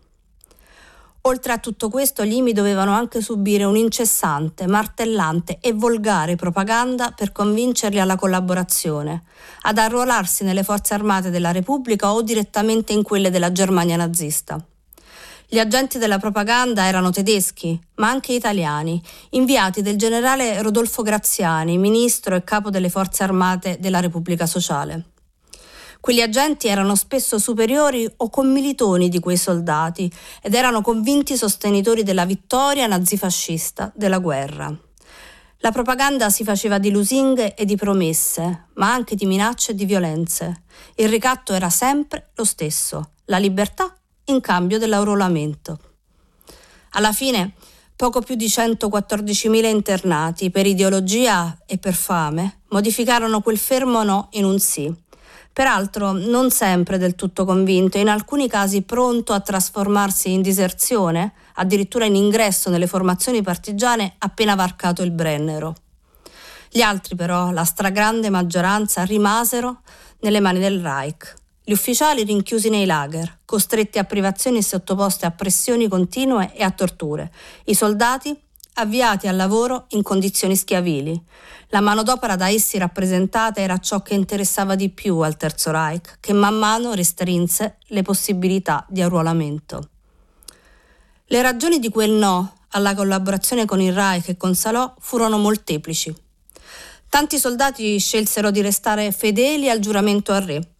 Oltre 1.27 1.51
a 1.51 1.57
tutto 1.57 1.89
questo, 1.89 2.23
gli 2.23 2.35
IMI 2.35 2.53
dovevano 2.53 2.93
anche 2.93 3.19
subire 3.19 3.65
un'incessante, 3.65 4.65
martellante 4.65 5.57
e 5.59 5.73
volgare 5.73 6.37
propaganda 6.37 7.11
per 7.11 7.33
convincerli 7.33 7.99
alla 7.99 8.15
collaborazione, 8.15 9.23
ad 9.63 9.77
arruolarsi 9.77 10.45
nelle 10.45 10.63
forze 10.63 10.93
armate 10.93 11.29
della 11.29 11.51
Repubblica 11.51 12.13
o 12.13 12.21
direttamente 12.21 12.93
in 12.93 13.03
quelle 13.03 13.29
della 13.29 13.51
Germania 13.51 13.97
nazista. 13.97 14.57
Gli 15.49 15.59
agenti 15.59 15.97
della 15.97 16.17
propaganda 16.17 16.85
erano 16.85 17.09
tedeschi, 17.09 17.77
ma 17.95 18.07
anche 18.07 18.31
italiani, 18.31 19.01
inviati 19.31 19.81
del 19.81 19.97
generale 19.97 20.61
Rodolfo 20.61 21.01
Graziani, 21.01 21.77
ministro 21.77 22.35
e 22.35 22.43
capo 22.45 22.69
delle 22.69 22.89
forze 22.89 23.23
armate 23.23 23.75
della 23.81 23.99
Repubblica 23.99 24.45
Sociale. 24.45 25.03
Quegli 26.07 26.21
agenti 26.21 26.69
erano 26.69 26.95
spesso 26.95 27.37
superiori 27.37 28.09
o 28.15 28.29
commilitoni 28.29 29.09
di 29.09 29.19
quei 29.19 29.35
soldati 29.35 30.09
ed 30.41 30.53
erano 30.53 30.79
convinti 30.79 31.35
sostenitori 31.35 32.03
della 32.03 32.23
vittoria 32.23 32.87
nazifascista 32.87 33.91
della 33.93 34.19
guerra. 34.19 34.73
La 35.57 35.71
propaganda 35.71 36.29
si 36.29 36.45
faceva 36.45 36.77
di 36.77 36.91
lusinghe 36.91 37.55
e 37.55 37.65
di 37.65 37.75
promesse, 37.75 38.67
ma 38.75 38.93
anche 38.93 39.15
di 39.15 39.25
minacce 39.25 39.73
e 39.73 39.75
di 39.75 39.83
violenze. 39.83 40.63
Il 40.95 41.09
ricatto 41.09 41.51
era 41.51 41.69
sempre 41.69 42.29
lo 42.35 42.45
stesso, 42.45 43.09
la 43.25 43.37
libertà 43.37 43.93
in 44.27 44.39
cambio 44.39 44.79
dell'aurolamento. 44.79 45.77
Alla 46.91 47.11
fine, 47.11 47.51
poco 47.97 48.21
più 48.21 48.35
di 48.35 48.45
114.000 48.45 49.65
internati, 49.65 50.51
per 50.51 50.67
ideologia 50.67 51.63
e 51.65 51.77
per 51.77 51.95
fame, 51.95 52.61
modificarono 52.69 53.41
quel 53.41 53.57
fermo 53.57 54.03
no 54.03 54.29
in 54.31 54.45
un 54.45 54.57
sì 54.57 55.05
peraltro 55.57 56.11
non 56.11 56.51
sempre 56.51 56.99
del 56.99 57.15
tutto 57.15 57.43
convinto, 57.43 57.97
in 57.97 58.09
alcuni 58.09 58.47
casi 58.47 58.83
pronto 58.83 59.33
a 59.33 59.39
trasformarsi 59.39 60.31
in 60.31 60.43
diserzione, 60.43 61.33
addirittura 61.55 62.05
in 62.05 62.13
ingresso 62.13 62.69
nelle 62.69 62.85
formazioni 62.85 63.41
partigiane 63.41 64.13
appena 64.19 64.53
varcato 64.53 65.01
il 65.01 65.09
Brennero. 65.09 65.73
Gli 66.69 66.81
altri 66.81 67.15
però, 67.15 67.49
la 67.49 67.63
stragrande 67.63 68.29
maggioranza, 68.29 69.01
rimasero 69.01 69.81
nelle 70.19 70.41
mani 70.41 70.59
del 70.59 70.79
Reich. 70.79 71.33
Gli 71.63 71.71
ufficiali 71.71 72.23
rinchiusi 72.23 72.69
nei 72.69 72.85
lager, 72.85 73.39
costretti 73.43 73.97
a 73.97 74.03
privazioni 74.03 74.59
e 74.59 74.63
sottoposti 74.63 75.25
a 75.25 75.31
pressioni 75.31 75.87
continue 75.87 76.53
e 76.53 76.61
a 76.61 76.69
torture. 76.69 77.31
I 77.65 77.73
soldati 77.73 78.39
avviati 78.79 79.27
al 79.27 79.35
lavoro 79.35 79.85
in 79.89 80.01
condizioni 80.01 80.55
schiavili. 80.55 81.19
La 81.69 81.81
manodopera 81.81 82.35
da 82.35 82.49
essi 82.49 82.77
rappresentata 82.77 83.61
era 83.61 83.77
ciò 83.79 84.01
che 84.01 84.13
interessava 84.13 84.75
di 84.75 84.89
più 84.89 85.19
al 85.19 85.37
Terzo 85.37 85.71
Reich, 85.71 86.17
che 86.19 86.33
man 86.33 86.57
mano 86.57 86.93
restrinse 86.93 87.77
le 87.87 88.01
possibilità 88.01 88.85
di 88.89 89.01
arruolamento. 89.01 89.89
Le 91.25 91.41
ragioni 91.41 91.79
di 91.79 91.89
quel 91.89 92.11
no 92.11 92.53
alla 92.69 92.95
collaborazione 92.95 93.65
con 93.65 93.81
il 93.81 93.93
Reich 93.93 94.29
e 94.29 94.37
con 94.37 94.55
Salò 94.55 94.93
furono 94.99 95.37
molteplici. 95.37 96.15
Tanti 97.09 97.37
soldati 97.37 97.99
scelsero 97.99 98.51
di 98.51 98.61
restare 98.61 99.11
fedeli 99.11 99.69
al 99.69 99.79
giuramento 99.79 100.33
al 100.33 100.41
re, 100.41 100.71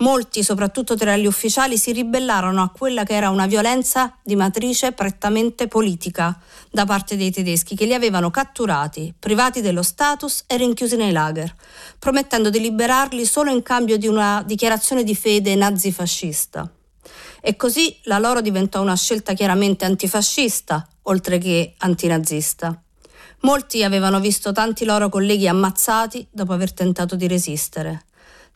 Molti, 0.00 0.42
soprattutto 0.42 0.96
tra 0.96 1.14
gli 1.18 1.26
ufficiali, 1.26 1.76
si 1.76 1.92
ribellarono 1.92 2.62
a 2.62 2.70
quella 2.70 3.04
che 3.04 3.14
era 3.14 3.28
una 3.28 3.46
violenza 3.46 4.16
di 4.22 4.34
matrice 4.34 4.92
prettamente 4.92 5.68
politica 5.68 6.38
da 6.70 6.86
parte 6.86 7.18
dei 7.18 7.30
tedeschi 7.30 7.76
che 7.76 7.84
li 7.84 7.92
avevano 7.92 8.30
catturati, 8.30 9.12
privati 9.18 9.60
dello 9.60 9.82
status 9.82 10.44
e 10.46 10.56
rinchiusi 10.56 10.96
nei 10.96 11.12
lager, 11.12 11.54
promettendo 11.98 12.48
di 12.48 12.60
liberarli 12.60 13.26
solo 13.26 13.50
in 13.50 13.62
cambio 13.62 13.98
di 13.98 14.06
una 14.06 14.42
dichiarazione 14.46 15.04
di 15.04 15.14
fede 15.14 15.54
nazifascista. 15.54 16.70
E 17.42 17.56
così 17.56 17.94
la 18.04 18.18
loro 18.18 18.40
diventò 18.40 18.80
una 18.80 18.96
scelta 18.96 19.34
chiaramente 19.34 19.84
antifascista, 19.84 20.88
oltre 21.02 21.36
che 21.36 21.74
antinazista. 21.76 22.82
Molti 23.40 23.84
avevano 23.84 24.18
visto 24.18 24.52
tanti 24.52 24.86
loro 24.86 25.10
colleghi 25.10 25.46
ammazzati 25.46 26.26
dopo 26.30 26.54
aver 26.54 26.72
tentato 26.72 27.16
di 27.16 27.26
resistere. 27.26 28.04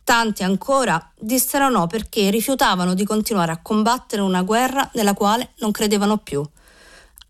Tanti 0.05 0.43
ancora 0.43 1.13
dissero 1.19 1.71
no 1.71 1.87
perché 1.87 2.29
rifiutavano 2.29 2.93
di 2.93 3.05
continuare 3.05 3.53
a 3.53 3.63
combattere 3.63 4.21
una 4.21 4.43
guerra 4.43 4.91
nella 4.93 5.15
quale 5.15 5.53
non 5.61 5.71
credevano 5.71 6.19
più. 6.19 6.45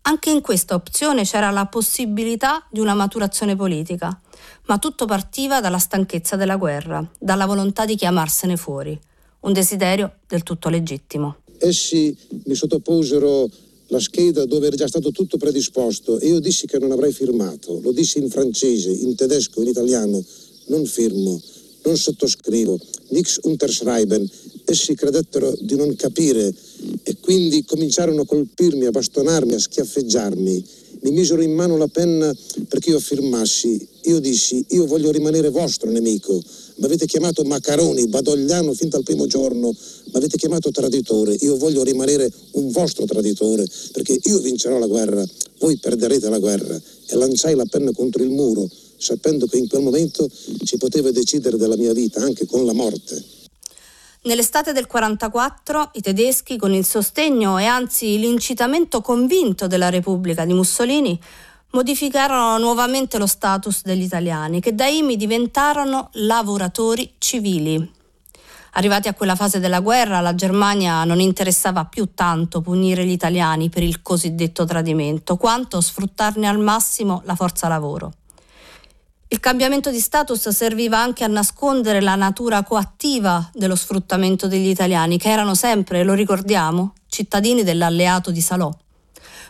Anche 0.07 0.29
in 0.29 0.41
questa 0.41 0.75
opzione 0.75 1.23
c'era 1.23 1.51
la 1.51 1.67
possibilità 1.67 2.67
di 2.69 2.81
una 2.81 2.93
maturazione 2.93 3.55
politica, 3.55 4.19
ma 4.65 4.77
tutto 4.77 5.05
partiva 5.05 5.61
dalla 5.61 5.77
stanchezza 5.77 6.35
della 6.35 6.57
guerra, 6.57 7.09
dalla 7.17 7.45
volontà 7.45 7.85
di 7.85 7.95
chiamarsene 7.95 8.57
fuori, 8.57 8.99
un 9.39 9.53
desiderio 9.53 10.17
del 10.27 10.43
tutto 10.43 10.67
legittimo. 10.67 11.37
Essi 11.59 12.15
mi 12.43 12.55
sottoposero 12.55 13.49
la 13.87 13.99
scheda 14.01 14.45
dove 14.45 14.67
era 14.67 14.75
già 14.75 14.87
stato 14.87 15.11
tutto 15.11 15.37
predisposto 15.37 16.19
e 16.19 16.27
io 16.27 16.39
dissi 16.39 16.67
che 16.67 16.77
non 16.77 16.91
avrei 16.91 17.13
firmato, 17.13 17.79
lo 17.81 17.93
dissi 17.93 18.19
in 18.19 18.29
francese, 18.29 18.91
in 18.91 19.15
tedesco, 19.15 19.61
in 19.61 19.69
italiano, 19.69 20.21
non 20.67 20.85
firmo 20.85 21.41
non 21.85 21.97
sottoscrivo, 21.97 22.79
nix 23.09 23.39
unterschreiben, 23.43 24.27
essi 24.65 24.95
credettero 24.95 25.55
di 25.59 25.75
non 25.75 25.95
capire 25.95 26.53
e 27.03 27.17
quindi 27.19 27.63
cominciarono 27.63 28.21
a 28.21 28.25
colpirmi, 28.25 28.85
a 28.85 28.91
bastonarmi, 28.91 29.53
a 29.53 29.59
schiaffeggiarmi. 29.59 30.65
Mi 31.01 31.11
misero 31.11 31.41
in 31.41 31.53
mano 31.53 31.77
la 31.77 31.87
penna 31.87 32.33
perché 32.67 32.89
io 32.89 32.99
firmassi. 32.99 33.87
Io 34.05 34.19
dissi, 34.19 34.65
io 34.69 34.85
voglio 34.85 35.11
rimanere 35.11 35.49
vostro 35.49 35.89
nemico. 35.89 36.33
Mi 36.77 36.85
avete 36.85 37.05
chiamato 37.05 37.43
Macaroni, 37.43 38.07
Badogliano 38.07 38.73
fin 38.73 38.89
dal 38.89 39.03
primo 39.03 39.27
giorno, 39.27 39.69
mi 39.69 40.13
avete 40.13 40.37
chiamato 40.37 40.71
traditore. 40.71 41.35
Io 41.41 41.57
voglio 41.57 41.83
rimanere 41.83 42.31
un 42.51 42.71
vostro 42.71 43.05
traditore 43.05 43.67
perché 43.91 44.17
io 44.23 44.39
vincerò 44.39 44.79
la 44.79 44.87
guerra, 44.87 45.23
voi 45.59 45.77
perderete 45.77 46.29
la 46.29 46.39
guerra. 46.39 46.79
E 47.07 47.15
lanciai 47.15 47.55
la 47.55 47.65
penna 47.65 47.91
contro 47.91 48.23
il 48.23 48.29
muro 48.29 48.67
sapendo 48.97 49.45
che 49.47 49.57
in 49.57 49.67
quel 49.67 49.81
momento 49.81 50.27
si 50.63 50.77
poteva 50.77 51.11
decidere 51.11 51.57
della 51.57 51.77
mia 51.77 51.93
vita 51.93 52.21
anche 52.21 52.45
con 52.45 52.65
la 52.65 52.73
morte. 52.73 53.23
Nell'estate 54.23 54.73
del 54.73 54.87
44 54.87 55.91
i 55.93 56.01
tedeschi, 56.01 56.57
con 56.57 56.73
il 56.73 56.83
sostegno 56.83 57.59
e 57.59 57.65
anzi 57.65 58.17
l'incitamento 58.17 59.01
convinto 59.01 59.67
della 59.67 59.89
Repubblica 59.89 60.45
di 60.45 60.53
Mussolini, 60.53 61.19
modificarono 61.69 62.57
nuovamente 62.57 63.19
lo 63.19 63.27
status 63.27 63.83
degli 63.83 64.01
italiani, 64.01 64.61
che 64.61 64.73
da 64.73 64.87
IMI 64.87 65.15
diventarono 65.15 66.09
lavoratori 66.13 67.13
civili. 67.19 67.91
Arrivati 68.77 69.07
a 69.07 69.13
quella 69.13 69.35
fase 69.35 69.59
della 69.59 69.79
guerra, 69.79 70.21
la 70.21 70.33
Germania 70.33 71.03
non 71.03 71.19
interessava 71.19 71.85
più 71.85 72.09
tanto 72.13 72.61
punire 72.61 73.05
gli 73.05 73.11
italiani 73.11 73.69
per 73.69 73.83
il 73.83 74.01
cosiddetto 74.01 74.65
tradimento, 74.65 75.37
quanto 75.37 75.79
sfruttarne 75.79 76.47
al 76.47 76.59
massimo 76.59 77.21
la 77.25 77.35
forza 77.35 77.67
lavoro. 77.67 78.11
Il 79.35 79.41
cambiamento 79.41 79.91
di 79.91 79.99
status 79.99 80.47
serviva 80.47 80.97
anche 80.97 81.25
a 81.25 81.27
nascondere 81.27 81.99
la 81.99 82.15
natura 82.15 82.63
coattiva 82.63 83.49
dello 83.53 83.75
sfruttamento 83.75 84.47
degli 84.47 84.69
italiani, 84.69 85.17
che 85.17 85.29
erano 85.29 85.55
sempre, 85.55 86.05
lo 86.05 86.13
ricordiamo, 86.13 86.93
cittadini 87.09 87.63
dell'alleato 87.63 88.31
di 88.31 88.39
Salò. 88.39 88.73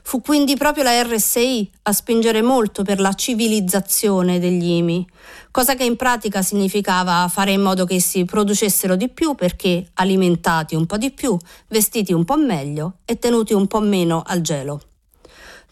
Fu 0.01 0.21
quindi 0.21 0.55
proprio 0.55 0.83
la 0.83 1.03
RSI 1.03 1.69
a 1.83 1.93
spingere 1.93 2.41
molto 2.41 2.81
per 2.81 2.99
la 2.99 3.13
civilizzazione 3.13 4.39
degli 4.39 4.71
IMI, 4.71 5.07
cosa 5.51 5.75
che 5.75 5.83
in 5.83 5.97
pratica 5.97 6.41
significava 6.41 7.27
fare 7.27 7.51
in 7.51 7.61
modo 7.61 7.85
che 7.85 7.93
essi 7.93 8.25
producessero 8.25 8.95
di 8.95 9.09
più 9.09 9.35
perché 9.35 9.89
alimentati 9.93 10.73
un 10.73 10.87
po' 10.87 10.97
di 10.97 11.11
più, 11.11 11.37
vestiti 11.67 12.11
un 12.11 12.25
po' 12.25 12.37
meglio 12.37 12.95
e 13.05 13.19
tenuti 13.19 13.53
un 13.53 13.67
po' 13.67 13.81
meno 13.81 14.23
al 14.25 14.41
gelo. 14.41 14.81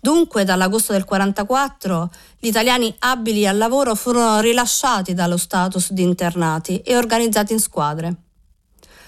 Dunque, 0.04 0.44
dall'agosto 0.44 0.92
del 0.92 1.06
1944, 1.10 2.10
gli 2.38 2.48
italiani 2.48 2.94
abili 3.00 3.48
al 3.48 3.56
lavoro 3.56 3.96
furono 3.96 4.42
rilasciati 4.42 5.14
dallo 5.14 5.38
status 5.38 5.94
di 5.94 6.02
internati 6.04 6.80
e 6.80 6.98
organizzati 6.98 7.54
in 7.54 7.60
squadre. 7.62 8.16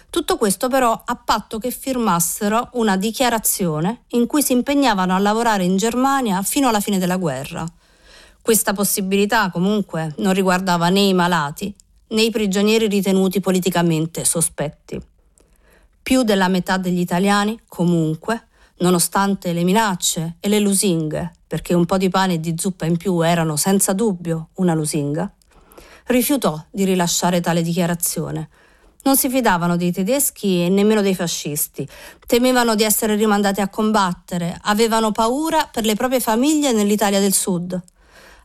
Tutto 0.09 0.37
questo 0.37 0.69
però 0.69 1.01
a 1.03 1.15
patto 1.17 1.57
che 1.57 1.69
firmassero 1.69 2.69
una 2.75 2.95
dichiarazione 2.95 4.03
in 4.11 4.25
cui 4.25 4.41
si 4.41 4.53
impegnavano 4.53 5.13
a 5.13 5.19
lavorare 5.19 5.65
in 5.65 5.75
Germania 5.75 6.41
fino 6.43 6.69
alla 6.69 6.79
fine 6.79 6.97
della 6.97 7.17
guerra. 7.17 7.65
Questa 8.41 8.71
possibilità 8.71 9.49
comunque 9.51 10.13
non 10.19 10.31
riguardava 10.31 10.87
né 10.87 11.01
i 11.01 11.13
malati 11.13 11.75
né 12.07 12.21
i 12.21 12.31
prigionieri 12.31 12.87
ritenuti 12.87 13.41
politicamente 13.41 14.23
sospetti. 14.23 14.97
Più 16.01 16.23
della 16.23 16.47
metà 16.47 16.77
degli 16.77 16.99
italiani, 16.99 17.59
comunque, 17.67 18.47
nonostante 18.79 19.53
le 19.53 19.63
minacce 19.63 20.37
e 20.39 20.49
le 20.49 20.59
lusinghe, 20.59 21.31
perché 21.47 21.73
un 21.73 21.85
po' 21.85 21.97
di 21.97 22.09
pane 22.09 22.33
e 22.33 22.39
di 22.39 22.55
zuppa 22.57 22.85
in 22.85 22.97
più 22.97 23.21
erano 23.21 23.55
senza 23.55 23.93
dubbio 23.93 24.49
una 24.55 24.73
lusinga, 24.73 25.31
rifiutò 26.07 26.61
di 26.71 26.83
rilasciare 26.83 27.41
tale 27.41 27.61
dichiarazione. 27.61 28.49
Non 29.03 29.15
si 29.15 29.29
fidavano 29.29 29.75
dei 29.77 29.91
tedeschi 29.91 30.65
e 30.65 30.69
nemmeno 30.69 31.01
dei 31.01 31.13
fascisti, 31.13 31.87
temevano 32.25 32.75
di 32.75 32.83
essere 32.83 33.15
rimandati 33.15 33.61
a 33.61 33.69
combattere, 33.69 34.57
avevano 34.63 35.11
paura 35.11 35.69
per 35.71 35.85
le 35.85 35.95
proprie 35.95 36.19
famiglie 36.19 36.71
nell'Italia 36.71 37.19
del 37.19 37.33
Sud 37.33 37.81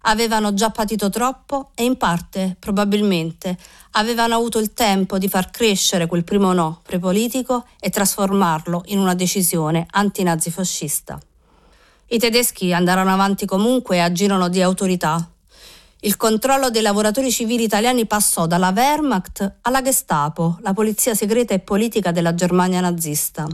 avevano 0.03 0.55
già 0.55 0.71
patito 0.71 1.11
troppo 1.11 1.71
e 1.75 1.85
in 1.85 1.97
parte, 1.97 2.57
probabilmente, 2.59 3.57
avevano 3.93 4.35
avuto 4.35 4.59
il 4.59 4.73
tempo 4.73 5.19
di 5.19 5.29
far 5.29 5.51
crescere 5.51 6.07
quel 6.07 6.25
primo 6.25 6.53
no 6.53 6.81
prepolitico 6.83 7.67
e 7.79 7.91
trasformarlo 7.91 8.83
in 8.87 8.99
una 8.99 9.15
decisione 9.15 9.87
antinazifascista. 9.91 11.21
I 12.07 12.19
tedeschi 12.19 12.73
andarono 12.73 13.13
avanti 13.13 13.47
comunque 13.47 13.97
e 13.97 14.01
agirono 14.01 14.49
di 14.49 14.63
autorità. 14.63 15.31
Il 16.01 16.17
controllo 16.17 16.71
dei 16.71 16.83
lavoratori 16.83 17.31
civili 17.31 17.65
italiani 17.65 18.07
passò 18.07 18.47
dalla 18.47 18.73
Wehrmacht 18.75 19.59
alla 19.63 19.83
Gestapo, 19.83 20.59
la 20.63 20.73
polizia 20.73 21.15
segreta 21.15 21.55
e 21.55 21.59
politica 21.61 22.11
della 22.11 22.35
Germania 22.35 22.81
nazista. 22.81 23.47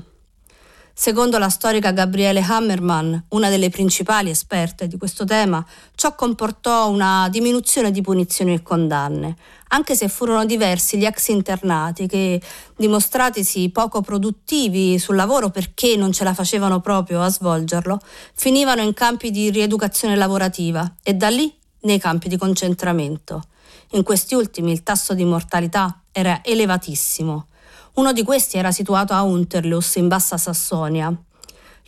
Secondo 0.99 1.37
la 1.37 1.51
storica 1.51 1.91
Gabriele 1.91 2.41
Hammerman, 2.41 3.27
una 3.29 3.51
delle 3.51 3.69
principali 3.69 4.31
esperte 4.31 4.89
di 4.89 4.97
questo 4.97 5.27
tema, 5.27 5.63
ciò 5.95 6.15
comportò 6.15 6.89
una 6.89 7.29
diminuzione 7.31 7.91
di 7.91 8.01
punizioni 8.01 8.55
e 8.55 8.63
condanne, 8.63 9.37
anche 9.69 9.95
se 9.95 10.09
furono 10.09 10.47
diversi 10.47 10.97
gli 10.97 11.05
ex 11.05 11.29
internati 11.29 12.07
che, 12.07 12.41
dimostratisi 12.75 13.69
poco 13.69 14.01
produttivi 14.01 14.99
sul 14.99 15.17
lavoro 15.17 15.51
perché 15.51 15.97
non 15.97 16.13
ce 16.13 16.25
la 16.25 16.33
facevano 16.33 16.81
proprio 16.81 17.21
a 17.21 17.29
svolgerlo, 17.29 18.01
finivano 18.33 18.81
in 18.81 18.95
campi 18.95 19.31
di 19.31 19.51
rieducazione 19.51 20.17
lavorativa 20.17 20.95
e 21.03 21.13
da 21.13 21.29
lì 21.29 21.55
nei 21.81 21.99
campi 21.99 22.29
di 22.29 22.39
concentramento. 22.39 23.43
In 23.91 24.03
questi 24.03 24.35
ultimi 24.35 24.73
il 24.73 24.83
tasso 24.83 25.13
di 25.13 25.27
mortalità 25.27 26.01
era 26.11 26.41
elevatissimo 26.43 27.49
uno 27.97 28.13
di 28.13 28.23
questi 28.23 28.59
era 28.59 28.73
situato 28.73 29.13
a 29.13 29.23
Unterlus, 29.23 29.97
in 29.97 30.09
Bassa 30.09 30.37
Sassonia. 30.37 31.15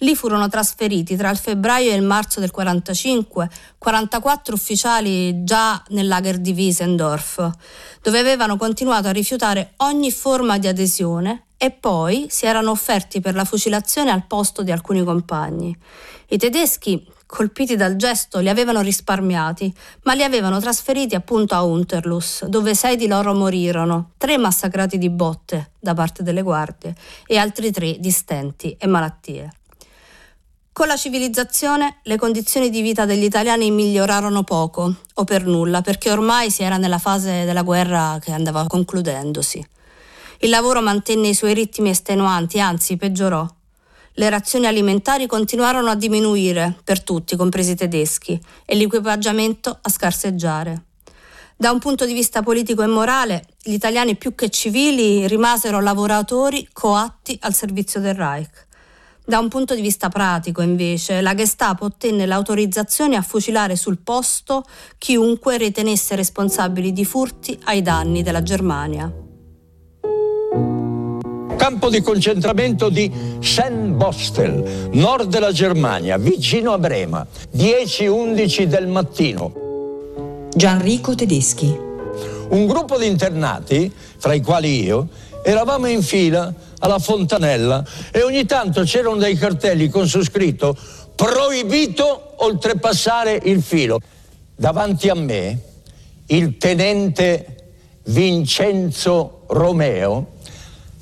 Lì 0.02 0.14
furono 0.14 0.48
trasferiti 0.48 1.16
tra 1.16 1.28
il 1.28 1.36
febbraio 1.36 1.90
e 1.90 1.94
il 1.94 2.02
marzo 2.02 2.38
del 2.38 2.50
45 2.50 3.50
44 3.78 4.54
ufficiali 4.54 5.42
già 5.44 5.82
nel 5.88 6.06
lager 6.06 6.38
di 6.38 6.52
Wiesendorf, 6.52 7.50
dove 8.00 8.18
avevano 8.18 8.56
continuato 8.56 9.08
a 9.08 9.12
rifiutare 9.12 9.72
ogni 9.78 10.12
forma 10.12 10.56
di 10.58 10.68
adesione 10.68 11.46
e 11.56 11.72
poi 11.72 12.26
si 12.30 12.46
erano 12.46 12.70
offerti 12.70 13.20
per 13.20 13.34
la 13.34 13.44
fucilazione 13.44 14.10
al 14.10 14.24
posto 14.26 14.62
di 14.62 14.70
alcuni 14.70 15.02
compagni. 15.02 15.76
I 16.28 16.38
tedeschi 16.38 17.04
colpiti 17.28 17.76
dal 17.76 17.96
gesto, 17.96 18.38
li 18.38 18.48
avevano 18.48 18.80
risparmiati, 18.80 19.72
ma 20.04 20.14
li 20.14 20.22
avevano 20.22 20.58
trasferiti 20.60 21.14
appunto 21.14 21.54
a 21.54 21.62
Unterlus, 21.62 22.46
dove 22.46 22.74
sei 22.74 22.96
di 22.96 23.06
loro 23.06 23.34
morirono, 23.34 24.12
tre 24.16 24.38
massacrati 24.38 24.96
di 24.96 25.10
botte 25.10 25.72
da 25.78 25.92
parte 25.92 26.22
delle 26.22 26.40
guardie 26.40 26.94
e 27.26 27.36
altri 27.36 27.70
tre 27.70 27.96
di 27.98 28.10
stenti 28.10 28.74
e 28.78 28.86
malattie. 28.86 29.52
Con 30.72 30.86
la 30.86 30.96
civilizzazione 30.96 31.98
le 32.04 32.16
condizioni 32.16 32.70
di 32.70 32.80
vita 32.80 33.04
degli 33.04 33.24
italiani 33.24 33.70
migliorarono 33.70 34.42
poco 34.42 34.94
o 35.12 35.24
per 35.24 35.44
nulla, 35.44 35.82
perché 35.82 36.10
ormai 36.10 36.50
si 36.50 36.62
era 36.62 36.78
nella 36.78 36.98
fase 36.98 37.44
della 37.44 37.62
guerra 37.62 38.18
che 38.22 38.32
andava 38.32 38.66
concludendosi. 38.66 39.64
Il 40.38 40.48
lavoro 40.48 40.80
mantenne 40.80 41.28
i 41.28 41.34
suoi 41.34 41.52
ritmi 41.52 41.90
estenuanti, 41.90 42.58
anzi 42.58 42.96
peggiorò 42.96 43.46
le 44.18 44.28
razioni 44.30 44.66
alimentari 44.66 45.26
continuarono 45.26 45.90
a 45.90 45.94
diminuire 45.94 46.76
per 46.82 47.02
tutti, 47.02 47.36
compresi 47.36 47.72
i 47.72 47.76
tedeschi, 47.76 48.40
e 48.64 48.74
l'equipaggiamento 48.74 49.78
a 49.80 49.88
scarseggiare. 49.88 50.82
Da 51.56 51.70
un 51.70 51.78
punto 51.78 52.04
di 52.04 52.12
vista 52.12 52.42
politico 52.42 52.82
e 52.82 52.86
morale, 52.86 53.44
gli 53.62 53.72
italiani 53.72 54.16
più 54.16 54.34
che 54.34 54.50
civili 54.50 55.26
rimasero 55.28 55.80
lavoratori 55.80 56.68
coatti 56.72 57.38
al 57.42 57.54
servizio 57.54 58.00
del 58.00 58.14
Reich. 58.14 58.66
Da 59.24 59.38
un 59.38 59.48
punto 59.48 59.74
di 59.74 59.82
vista 59.82 60.08
pratico, 60.08 60.62
invece, 60.62 61.20
la 61.20 61.34
Gestapo 61.34 61.84
ottenne 61.84 62.26
l'autorizzazione 62.26 63.14
a 63.14 63.22
fucilare 63.22 63.76
sul 63.76 63.98
posto 63.98 64.64
chiunque 64.98 65.58
ritenesse 65.58 66.16
responsabili 66.16 66.92
di 66.92 67.04
furti 67.04 67.58
ai 67.64 67.82
danni 67.82 68.22
della 68.22 68.42
Germania 68.42 69.26
campo 71.68 71.90
di 71.90 72.00
concentramento 72.00 72.88
di 72.88 73.12
Sennbostel, 73.40 74.88
nord 74.92 75.28
della 75.28 75.52
Germania, 75.52 76.16
vicino 76.16 76.72
a 76.72 76.78
Brema, 76.78 77.26
10-11 77.54 78.62
del 78.62 78.86
mattino. 78.86 80.48
Gianrico 80.54 81.14
Tedeschi. 81.14 81.78
Un 82.48 82.66
gruppo 82.66 82.96
di 82.96 83.06
internati, 83.06 83.92
fra 84.16 84.32
i 84.32 84.40
quali 84.40 84.82
io, 84.82 85.08
eravamo 85.42 85.88
in 85.88 86.02
fila 86.02 86.50
alla 86.78 86.98
fontanella 86.98 87.84
e 88.12 88.22
ogni 88.22 88.46
tanto 88.46 88.84
c'erano 88.84 89.16
dei 89.16 89.36
cartelli 89.36 89.90
con 89.90 90.08
su 90.08 90.24
scritto 90.24 90.74
proibito 91.14 92.32
oltrepassare 92.36 93.38
il 93.44 93.62
filo. 93.62 94.00
Davanti 94.56 95.10
a 95.10 95.14
me 95.14 95.58
il 96.28 96.56
tenente 96.56 97.56
Vincenzo 98.04 99.42
Romeo 99.48 100.36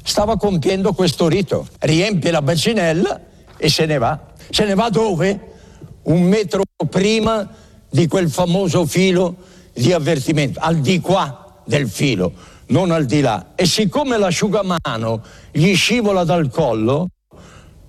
stava 0.06 0.36
compiendo 0.36 0.92
questo 0.92 1.26
rito. 1.26 1.66
Riempie 1.80 2.30
la 2.30 2.40
bacinella 2.40 3.20
e 3.56 3.68
se 3.68 3.86
ne 3.86 3.98
va. 3.98 4.18
Se 4.48 4.64
ne 4.64 4.74
va 4.74 4.88
dove? 4.88 5.54
Un 6.02 6.22
metro 6.22 6.62
prima 6.88 7.48
di 7.90 8.06
quel 8.06 8.30
famoso 8.30 8.86
filo 8.86 9.34
di 9.72 9.92
avvertimento, 9.92 10.60
al 10.60 10.78
di 10.78 11.00
qua 11.00 11.60
del 11.64 11.88
filo, 11.90 12.32
non 12.66 12.92
al 12.92 13.04
di 13.04 13.20
là. 13.20 13.48
E 13.56 13.66
siccome 13.66 14.16
l'asciugamano 14.16 15.22
gli 15.50 15.74
scivola 15.74 16.22
dal 16.22 16.50
collo, 16.50 17.08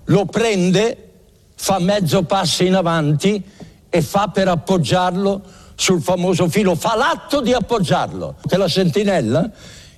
lo 0.06 0.26
prende, 0.26 1.12
fa 1.56 1.78
mezzo 1.78 2.24
passo 2.24 2.64
in 2.64 2.74
avanti 2.74 3.42
e 3.90 4.02
fa 4.02 4.30
per 4.30 4.48
appoggiarlo 4.48 5.42
sul 5.76 6.02
famoso 6.02 6.50
filo, 6.50 6.74
fa 6.74 6.96
l'atto 6.96 7.42
di 7.42 7.54
appoggiarlo. 7.54 8.38
Che 8.42 8.58
la 8.58 8.68
sentinella, 8.68 9.52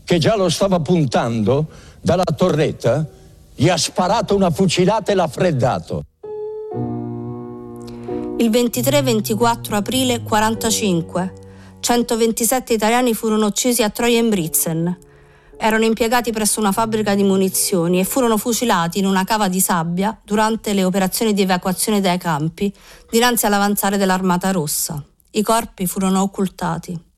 che 0.04 0.18
già 0.18 0.36
lo 0.36 0.50
stava 0.50 0.82
puntando, 0.82 1.68
dalla 2.02 2.24
torretta, 2.24 3.06
gli 3.56 3.68
ha 3.68 3.78
sparato 3.78 4.36
una 4.36 4.50
fucilata 4.50 5.12
e 5.12 5.16
l'ha 5.16 5.28
freddato. 5.28 6.04
Il 8.38 8.50
23-24 8.50 9.74
aprile 9.74 10.24
45, 10.24 11.34
127 11.82 12.74
italiani 12.74 13.14
furono 13.14 13.48
uccisi 13.48 13.84
a 13.84 13.90
Trojenbritzen. 13.90 14.98
Erano 15.58 15.84
impiegati 15.84 16.32
presso 16.32 16.62
una 16.62 16.72
fabbrica 16.72 17.16
di 17.16 17.24
munizioni 17.24 18.00
e 18.00 18.06
furono 18.06 18.38
fucilati 18.38 19.00
in 19.00 19.06
una 19.06 19.26
cava 19.26 19.50
di 19.50 19.60
sabbia 19.60 20.18
durante 20.24 20.72
le 20.72 20.86
operazioni 20.86 21.34
di 21.34 21.42
evacuazione 21.42 22.00
dai 22.00 22.18
campi 22.18 22.74
dinanzi 23.10 23.46
all'avanzare 23.46 23.98
dell'Armata 23.98 24.52
Rossa. 24.52 25.04
I 25.32 25.42
corpi 25.42 25.86
furono 25.86 26.22
occultati. 26.22 27.09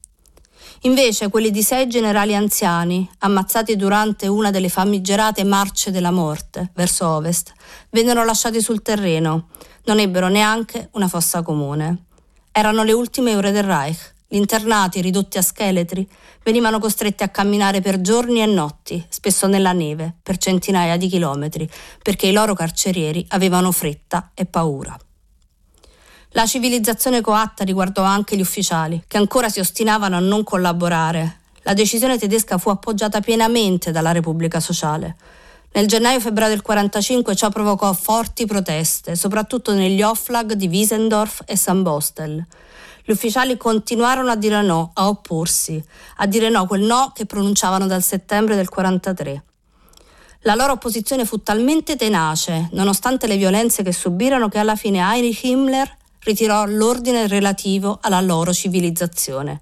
Invece 0.83 1.29
quelli 1.29 1.51
di 1.51 1.61
sei 1.61 1.87
generali 1.87 2.33
anziani, 2.33 3.07
ammazzati 3.19 3.75
durante 3.75 4.25
una 4.25 4.49
delle 4.49 4.67
famigerate 4.67 5.43
marce 5.43 5.91
della 5.91 6.09
morte 6.09 6.71
verso 6.73 7.07
ovest, 7.07 7.53
vennero 7.91 8.25
lasciati 8.25 8.59
sul 8.61 8.81
terreno. 8.81 9.49
Non 9.83 9.99
ebbero 9.99 10.27
neanche 10.27 10.89
una 10.93 11.07
fossa 11.07 11.43
comune. 11.43 12.05
Erano 12.51 12.81
le 12.81 12.93
ultime 12.93 13.35
ore 13.35 13.51
del 13.51 13.63
Reich. 13.63 14.15
Gli 14.27 14.37
internati, 14.37 15.01
ridotti 15.01 15.37
a 15.37 15.43
scheletri, 15.43 16.07
venivano 16.41 16.79
costretti 16.79 17.21
a 17.21 17.29
camminare 17.29 17.79
per 17.79 18.01
giorni 18.01 18.41
e 18.41 18.47
notti, 18.47 19.05
spesso 19.07 19.45
nella 19.45 19.73
neve, 19.73 20.15
per 20.23 20.37
centinaia 20.37 20.97
di 20.97 21.07
chilometri, 21.07 21.69
perché 22.01 22.25
i 22.25 22.33
loro 22.33 22.55
carcerieri 22.55 23.23
avevano 23.29 23.71
fretta 23.71 24.31
e 24.33 24.45
paura. 24.45 24.97
La 26.33 26.45
civilizzazione 26.45 27.19
coatta 27.19 27.65
riguardò 27.65 28.03
anche 28.03 28.37
gli 28.37 28.41
ufficiali, 28.41 29.03
che 29.05 29.17
ancora 29.17 29.49
si 29.49 29.59
ostinavano 29.59 30.15
a 30.15 30.19
non 30.19 30.45
collaborare. 30.45 31.39
La 31.63 31.73
decisione 31.73 32.17
tedesca 32.17 32.57
fu 32.57 32.69
appoggiata 32.69 33.19
pienamente 33.19 33.91
dalla 33.91 34.13
Repubblica 34.13 34.61
Sociale. 34.61 35.17
Nel 35.73 35.87
gennaio-febbraio 35.87 36.51
del 36.53 36.61
1945 36.65 37.35
ciò 37.35 37.49
provocò 37.49 37.91
forti 37.91 38.45
proteste, 38.45 39.17
soprattutto 39.17 39.73
negli 39.73 40.01
Oflag 40.01 40.53
di 40.53 40.67
Wiesendorf 40.67 41.41
e 41.45 41.57
San 41.57 41.83
Bostel. 41.83 42.45
Gli 43.03 43.11
ufficiali 43.11 43.57
continuarono 43.57 44.31
a 44.31 44.37
dire 44.37 44.61
no, 44.61 44.91
a 44.93 45.09
opporsi, 45.09 45.83
a 46.17 46.25
dire 46.27 46.47
no 46.47 46.65
quel 46.65 46.83
no 46.83 47.11
che 47.13 47.25
pronunciavano 47.25 47.87
dal 47.87 48.03
settembre 48.03 48.55
del 48.55 48.69
1943. 48.73 49.43
La 50.43 50.55
loro 50.55 50.71
opposizione 50.71 51.25
fu 51.25 51.43
talmente 51.43 51.97
tenace, 51.97 52.69
nonostante 52.71 53.27
le 53.27 53.35
violenze 53.35 53.83
che 53.83 53.91
subirono, 53.91 54.47
che 54.47 54.59
alla 54.59 54.77
fine 54.77 54.99
Heinrich 54.99 55.43
Himmler 55.43 55.99
ritirò 56.23 56.65
l'ordine 56.65 57.27
relativo 57.27 57.99
alla 58.01 58.21
loro 58.21 58.53
civilizzazione. 58.53 59.59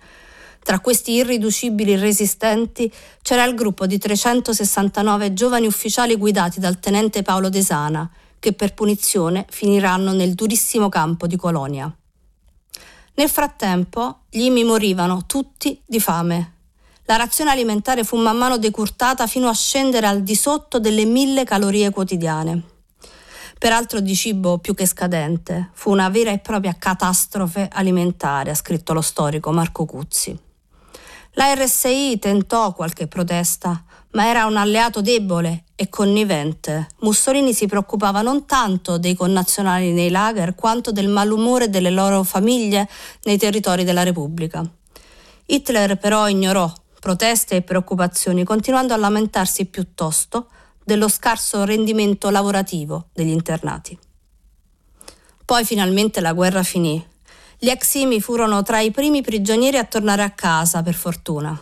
Tra 0.61 0.79
questi 0.79 1.13
irriducibili 1.13 1.95
resistenti 1.95 2.91
c'era 3.21 3.43
il 3.45 3.55
gruppo 3.55 3.87
di 3.87 3.97
369 3.97 5.33
giovani 5.33 5.65
ufficiali 5.65 6.15
guidati 6.15 6.59
dal 6.59 6.79
tenente 6.79 7.21
Paolo 7.21 7.49
Desana, 7.49 8.09
che 8.37 8.53
per 8.53 8.73
punizione 8.73 9.45
finiranno 9.49 10.13
nel 10.13 10.33
durissimo 10.33 10.89
campo 10.89 11.27
di 11.27 11.35
Colonia. 11.35 11.91
Nel 13.15 13.29
frattempo, 13.29 14.19
gli 14.29 14.43
imi 14.43 14.63
morivano 14.63 15.25
tutti 15.25 15.81
di 15.85 15.99
fame. 15.99 16.53
La 17.05 17.15
razione 17.15 17.51
alimentare 17.51 18.03
fu 18.03 18.15
man 18.17 18.37
mano 18.37 18.57
decurtata 18.57 19.27
fino 19.27 19.49
a 19.49 19.53
scendere 19.53 20.07
al 20.07 20.21
di 20.21 20.35
sotto 20.35 20.79
delle 20.79 21.05
mille 21.05 21.43
calorie 21.43 21.89
quotidiane. 21.89 22.63
Peraltro 23.59 23.99
di 23.99 24.15
cibo 24.15 24.57
più 24.59 24.73
che 24.73 24.85
scadente, 24.85 25.71
fu 25.73 25.91
una 25.91 26.07
vera 26.07 26.31
e 26.31 26.39
propria 26.39 26.77
catastrofe 26.79 27.67
alimentare, 27.69 28.51
ha 28.51 28.55
scritto 28.55 28.93
lo 28.93 29.01
storico 29.01 29.51
Marco 29.51 29.83
Cuzzi. 29.83 30.39
La 31.33 31.53
RSI 31.53 32.19
tentò 32.19 32.71
qualche 32.71 33.07
protesta, 33.07 33.83
ma 34.11 34.29
era 34.29 34.45
un 34.45 34.55
alleato 34.55 35.01
debole 35.01 35.65
e 35.75 35.89
connivente. 35.89 36.87
Mussolini 37.01 37.53
si 37.53 37.65
preoccupava 37.65 38.21
non 38.21 38.45
tanto 38.45 38.97
dei 38.97 39.13
connazionali 39.13 39.91
nei 39.91 40.09
lager 40.09 40.55
quanto 40.55 40.93
del 40.93 41.09
malumore 41.09 41.69
delle 41.69 41.89
loro 41.89 42.23
famiglie 42.23 42.87
nei 43.23 43.37
territori 43.37 43.83
della 43.83 44.03
Repubblica. 44.03 44.63
Hitler 45.47 45.97
però 45.97 46.29
ignorò 46.29 46.71
proteste 46.97 47.57
e 47.57 47.61
preoccupazioni, 47.61 48.45
continuando 48.45 48.93
a 48.93 48.97
lamentarsi 48.97 49.65
piuttosto 49.65 50.47
dello 50.89 51.07
scarso 51.07 51.65
rendimento 51.65 52.31
lavorativo 52.31 53.09
degli 53.13 53.29
internati. 53.29 53.95
Poi 55.45 55.63
finalmente 55.63 56.19
la 56.19 56.33
guerra 56.33 56.63
finì 56.63 57.05
gli 57.59 57.69
eximi 57.69 58.19
furono 58.19 58.63
tra 58.63 58.79
i 58.79 58.89
primi 58.89 59.21
prigionieri 59.21 59.77
a 59.77 59.83
tornare 59.83 60.23
a 60.23 60.31
casa, 60.31 60.81
per 60.81 60.95
fortuna. 60.95 61.61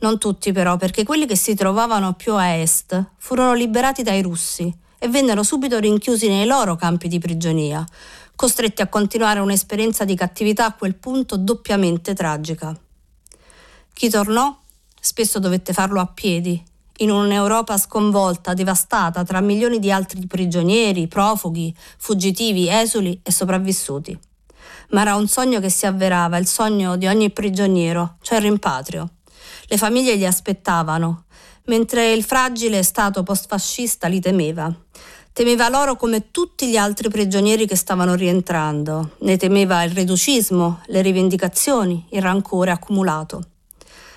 Non 0.00 0.18
tutti 0.18 0.52
però, 0.52 0.76
perché 0.76 1.02
quelli 1.02 1.24
che 1.24 1.36
si 1.36 1.54
trovavano 1.54 2.12
più 2.12 2.34
a 2.34 2.56
est 2.56 3.02
furono 3.16 3.54
liberati 3.54 4.02
dai 4.02 4.20
russi 4.20 4.70
e 4.98 5.08
vennero 5.08 5.42
subito 5.42 5.78
rinchiusi 5.78 6.28
nei 6.28 6.44
loro 6.44 6.76
campi 6.76 7.08
di 7.08 7.18
prigionia, 7.18 7.82
costretti 8.36 8.82
a 8.82 8.88
continuare 8.88 9.40
un'esperienza 9.40 10.04
di 10.04 10.14
cattività 10.14 10.66
a 10.66 10.74
quel 10.74 10.96
punto 10.96 11.38
doppiamente 11.38 12.12
tragica. 12.12 12.78
Chi 13.94 14.10
tornò 14.10 14.58
spesso 15.00 15.38
dovette 15.38 15.72
farlo 15.72 16.00
a 16.00 16.06
piedi, 16.06 16.62
in 17.02 17.10
un'Europa 17.10 17.76
sconvolta, 17.76 18.54
devastata 18.54 19.22
tra 19.24 19.40
milioni 19.40 19.78
di 19.78 19.92
altri 19.92 20.26
prigionieri, 20.26 21.08
profughi, 21.08 21.74
fuggitivi, 21.98 22.68
esuli 22.68 23.20
e 23.22 23.30
sopravvissuti 23.30 24.18
ma 24.92 25.02
era 25.02 25.14
un 25.16 25.26
sogno 25.26 25.60
che 25.60 25.70
si 25.70 25.86
avverava, 25.86 26.36
il 26.36 26.46
sogno 26.46 26.96
di 26.96 27.06
ogni 27.06 27.30
prigioniero, 27.30 28.16
cioè 28.22 28.38
il 28.38 28.44
rimpatrio. 28.44 29.08
Le 29.66 29.76
famiglie 29.76 30.14
li 30.14 30.26
aspettavano, 30.26 31.24
mentre 31.66 32.12
il 32.12 32.24
fragile 32.24 32.82
Stato 32.82 33.22
postfascista 33.22 34.06
li 34.06 34.20
temeva. 34.20 34.72
Temeva 35.32 35.70
loro 35.70 35.96
come 35.96 36.30
tutti 36.30 36.68
gli 36.68 36.76
altri 36.76 37.08
prigionieri 37.08 37.66
che 37.66 37.76
stavano 37.76 38.14
rientrando, 38.14 39.12
ne 39.20 39.38
temeva 39.38 39.82
il 39.82 39.92
reducismo, 39.92 40.82
le 40.86 41.00
rivendicazioni, 41.00 42.06
il 42.10 42.20
rancore 42.20 42.70
accumulato. 42.70 43.42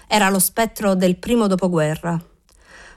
Era 0.07 0.29
lo 0.29 0.39
spettro 0.39 0.93
del 0.93 1.15
primo 1.15 1.47
dopoguerra. 1.47 2.21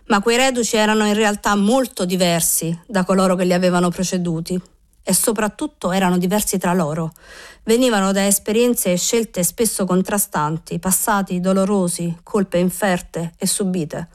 Ma 0.09 0.23
quei 0.23 0.39
reduci 0.39 0.77
erano 0.77 1.07
in 1.07 1.13
realtà 1.13 1.55
molto 1.55 2.07
diversi 2.07 2.77
da 2.87 3.05
coloro 3.05 3.37
che 3.37 3.45
li 3.45 3.53
avevano 3.53 3.91
preceduti 3.91 4.59
e 5.03 5.13
soprattutto 5.13 5.93
erano 5.93 6.17
diversi 6.17 6.57
tra 6.57 6.73
loro. 6.73 7.13
Venivano 7.65 8.11
da 8.13 8.27
esperienze 8.27 8.93
e 8.93 8.97
scelte 8.97 9.45
spesso 9.45 9.85
contrastanti, 9.85 10.79
passati 10.79 11.41
dolorosi, 11.41 12.21
colpe 12.23 12.57
inferte 12.57 13.35
e 13.37 13.47
subite. 13.47 14.09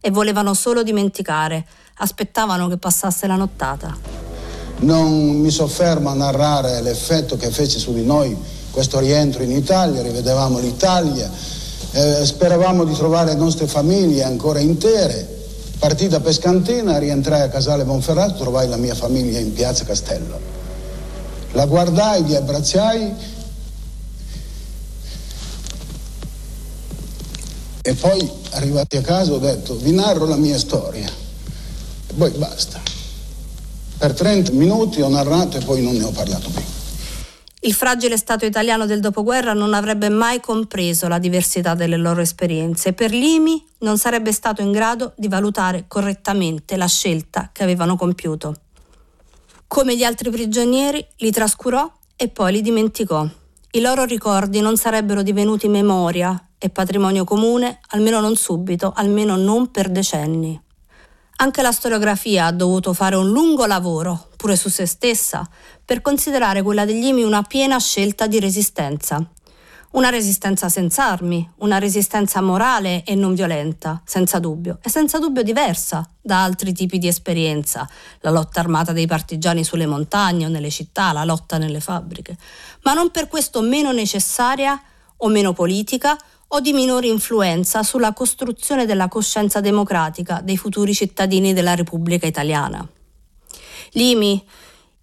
E 0.00 0.12
volevano 0.12 0.54
solo 0.54 0.84
dimenticare, 0.84 1.66
aspettavano 1.96 2.68
che 2.68 2.78
passasse 2.78 3.26
la 3.26 3.34
nottata. 3.34 3.96
Non 4.78 5.40
mi 5.40 5.50
soffermo 5.50 6.10
a 6.10 6.14
narrare 6.14 6.80
l'effetto 6.80 7.36
che 7.36 7.50
fece 7.50 7.80
su 7.80 7.92
di 7.92 8.04
noi 8.04 8.36
questo 8.70 9.00
rientro 9.00 9.42
in 9.42 9.50
Italia, 9.50 10.00
rivedevamo 10.00 10.60
l'Italia, 10.60 11.28
eh, 11.90 12.24
speravamo 12.24 12.84
di 12.84 12.94
trovare 12.94 13.32
le 13.32 13.38
nostre 13.38 13.66
famiglie 13.66 14.22
ancora 14.22 14.60
intere 14.60 15.38
Partita 15.80 16.20
pescantina, 16.20 16.98
rientrai 16.98 17.40
a 17.40 17.48
Casale 17.48 17.84
Monferrato, 17.84 18.34
trovai 18.34 18.68
la 18.68 18.76
mia 18.76 18.94
famiglia 18.94 19.38
in 19.38 19.54
piazza 19.54 19.86
Castello. 19.86 20.38
La 21.52 21.64
guardai, 21.64 22.22
li 22.22 22.36
abbracciai 22.36 23.14
e 27.80 27.94
poi 27.94 28.30
arrivati 28.50 28.98
a 28.98 29.00
casa 29.00 29.32
ho 29.32 29.38
detto 29.38 29.74
vi 29.76 29.92
narro 29.92 30.26
la 30.26 30.36
mia 30.36 30.58
storia. 30.58 31.08
E 31.08 32.12
poi 32.12 32.30
basta. 32.32 32.78
Per 33.96 34.12
30 34.12 34.52
minuti 34.52 35.00
ho 35.00 35.08
narrato 35.08 35.56
e 35.56 35.64
poi 35.64 35.82
non 35.82 35.96
ne 35.96 36.04
ho 36.04 36.10
parlato 36.10 36.50
più. 36.50 36.79
Il 37.62 37.74
fragile 37.74 38.16
Stato 38.16 38.46
italiano 38.46 38.86
del 38.86 39.00
dopoguerra 39.00 39.52
non 39.52 39.74
avrebbe 39.74 40.08
mai 40.08 40.40
compreso 40.40 41.08
la 41.08 41.18
diversità 41.18 41.74
delle 41.74 41.98
loro 41.98 42.22
esperienze 42.22 42.88
e 42.88 42.92
per 42.94 43.10
l'IMI 43.10 43.62
non 43.80 43.98
sarebbe 43.98 44.32
stato 44.32 44.62
in 44.62 44.72
grado 44.72 45.12
di 45.14 45.28
valutare 45.28 45.84
correttamente 45.86 46.78
la 46.78 46.86
scelta 46.86 47.50
che 47.52 47.62
avevano 47.62 47.96
compiuto. 47.96 48.54
Come 49.66 49.94
gli 49.94 50.04
altri 50.04 50.30
prigionieri, 50.30 51.06
li 51.18 51.30
trascurò 51.30 51.90
e 52.16 52.28
poi 52.28 52.52
li 52.52 52.62
dimenticò. 52.62 53.28
I 53.72 53.80
loro 53.80 54.04
ricordi 54.04 54.60
non 54.60 54.78
sarebbero 54.78 55.20
divenuti 55.22 55.68
memoria 55.68 56.48
e 56.56 56.70
patrimonio 56.70 57.24
comune, 57.24 57.80
almeno 57.88 58.20
non 58.20 58.36
subito, 58.36 58.90
almeno 58.96 59.36
non 59.36 59.70
per 59.70 59.90
decenni. 59.90 60.58
Anche 61.42 61.62
la 61.62 61.72
storiografia 61.72 62.44
ha 62.44 62.52
dovuto 62.52 62.92
fare 62.92 63.16
un 63.16 63.30
lungo 63.30 63.64
lavoro, 63.64 64.28
pure 64.36 64.56
su 64.56 64.68
se 64.68 64.84
stessa, 64.84 65.48
per 65.82 66.02
considerare 66.02 66.60
quella 66.60 66.84
degli 66.84 67.06
Imi 67.06 67.22
una 67.22 67.42
piena 67.42 67.78
scelta 67.78 68.26
di 68.26 68.38
resistenza. 68.38 69.26
Una 69.92 70.10
resistenza 70.10 70.68
senza 70.68 71.06
armi, 71.06 71.50
una 71.60 71.78
resistenza 71.78 72.42
morale 72.42 73.04
e 73.04 73.14
non 73.14 73.32
violenta, 73.32 74.02
senza 74.04 74.38
dubbio, 74.38 74.80
e 74.82 74.90
senza 74.90 75.18
dubbio 75.18 75.42
diversa 75.42 76.06
da 76.20 76.44
altri 76.44 76.74
tipi 76.74 76.98
di 76.98 77.08
esperienza, 77.08 77.88
la 78.20 78.30
lotta 78.30 78.60
armata 78.60 78.92
dei 78.92 79.06
partigiani 79.06 79.64
sulle 79.64 79.86
montagne 79.86 80.44
o 80.44 80.50
nelle 80.50 80.70
città, 80.70 81.10
la 81.12 81.24
lotta 81.24 81.56
nelle 81.56 81.80
fabbriche, 81.80 82.36
ma 82.82 82.92
non 82.92 83.10
per 83.10 83.28
questo 83.28 83.62
meno 83.62 83.92
necessaria 83.92 84.78
o 85.16 85.28
meno 85.28 85.54
politica 85.54 86.18
o 86.52 86.60
di 86.60 86.72
minore 86.72 87.06
influenza 87.06 87.82
sulla 87.82 88.12
costruzione 88.12 88.86
della 88.86 89.08
coscienza 89.08 89.60
democratica 89.60 90.40
dei 90.42 90.56
futuri 90.56 90.94
cittadini 90.94 91.52
della 91.52 91.74
Repubblica 91.74 92.26
Italiana. 92.26 92.86
L'IMI, 93.92 94.44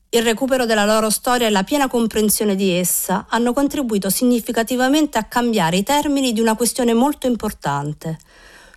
il 0.09 0.23
recupero 0.23 0.65
della 0.65 0.85
loro 0.85 1.09
storia 1.09 1.47
e 1.47 1.49
la 1.49 1.63
piena 1.63 1.87
comprensione 1.87 2.55
di 2.55 2.71
essa 2.71 3.27
hanno 3.29 3.53
contribuito 3.53 4.09
significativamente 4.09 5.17
a 5.17 5.23
cambiare 5.23 5.77
i 5.77 5.83
termini 5.83 6.33
di 6.33 6.41
una 6.41 6.55
questione 6.55 6.93
molto 6.93 7.27
importante. 7.27 8.17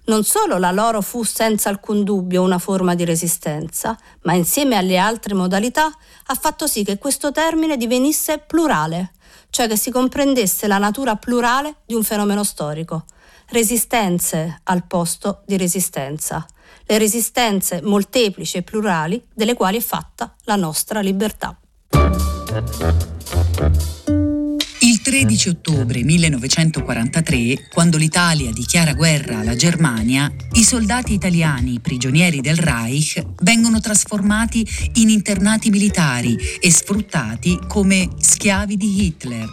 Non 0.04 0.24
solo 0.24 0.58
la 0.58 0.70
loro 0.70 1.00
fu 1.02 1.22
senza 1.24 1.68
alcun 1.68 2.04
dubbio 2.04 2.42
una 2.42 2.58
forma 2.58 2.94
di 2.94 3.04
resistenza, 3.04 3.98
ma 4.22 4.32
insieme 4.34 4.76
alle 4.76 4.96
altre 4.96 5.34
modalità 5.34 5.86
ha 6.26 6.34
fatto 6.34 6.66
sì 6.66 6.84
che 6.84 6.98
questo 6.98 7.30
termine 7.32 7.76
divenisse 7.76 8.38
plurale, 8.38 9.12
cioè 9.50 9.68
che 9.68 9.76
si 9.76 9.90
comprendesse 9.90 10.66
la 10.66 10.78
natura 10.78 11.16
plurale 11.16 11.76
di 11.84 11.94
un 11.94 12.02
fenomeno 12.02 12.44
storico. 12.44 13.04
Resistenze 13.48 14.60
al 14.64 14.86
posto 14.86 15.42
di 15.46 15.56
resistenza. 15.56 16.46
Le 16.84 16.98
resistenze 16.98 17.80
molteplici 17.82 18.58
e 18.58 18.62
plurali 18.62 19.22
delle 19.34 19.54
quali 19.54 19.78
è 19.78 19.80
fatta 19.80 20.34
la 20.44 20.56
nostra 20.56 21.00
libertà. 21.00 21.58
Il 25.10 25.16
13 25.26 25.48
ottobre 25.48 26.04
1943, 26.04 27.68
quando 27.72 27.96
l'Italia 27.96 28.52
dichiara 28.52 28.94
guerra 28.94 29.40
alla 29.40 29.56
Germania, 29.56 30.32
i 30.52 30.62
soldati 30.62 31.14
italiani 31.14 31.80
prigionieri 31.80 32.40
del 32.40 32.56
Reich 32.56 33.20
vengono 33.42 33.80
trasformati 33.80 34.64
in 34.94 35.08
internati 35.08 35.68
militari 35.70 36.38
e 36.60 36.70
sfruttati 36.70 37.58
come 37.66 38.08
schiavi 38.20 38.76
di 38.76 39.04
Hitler. 39.04 39.48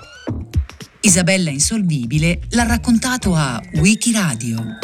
Isabella 1.02 1.50
Insolvibile 1.50 2.42
l'ha 2.50 2.68
raccontato 2.68 3.34
a 3.34 3.60
Wikiradio. 3.78 4.78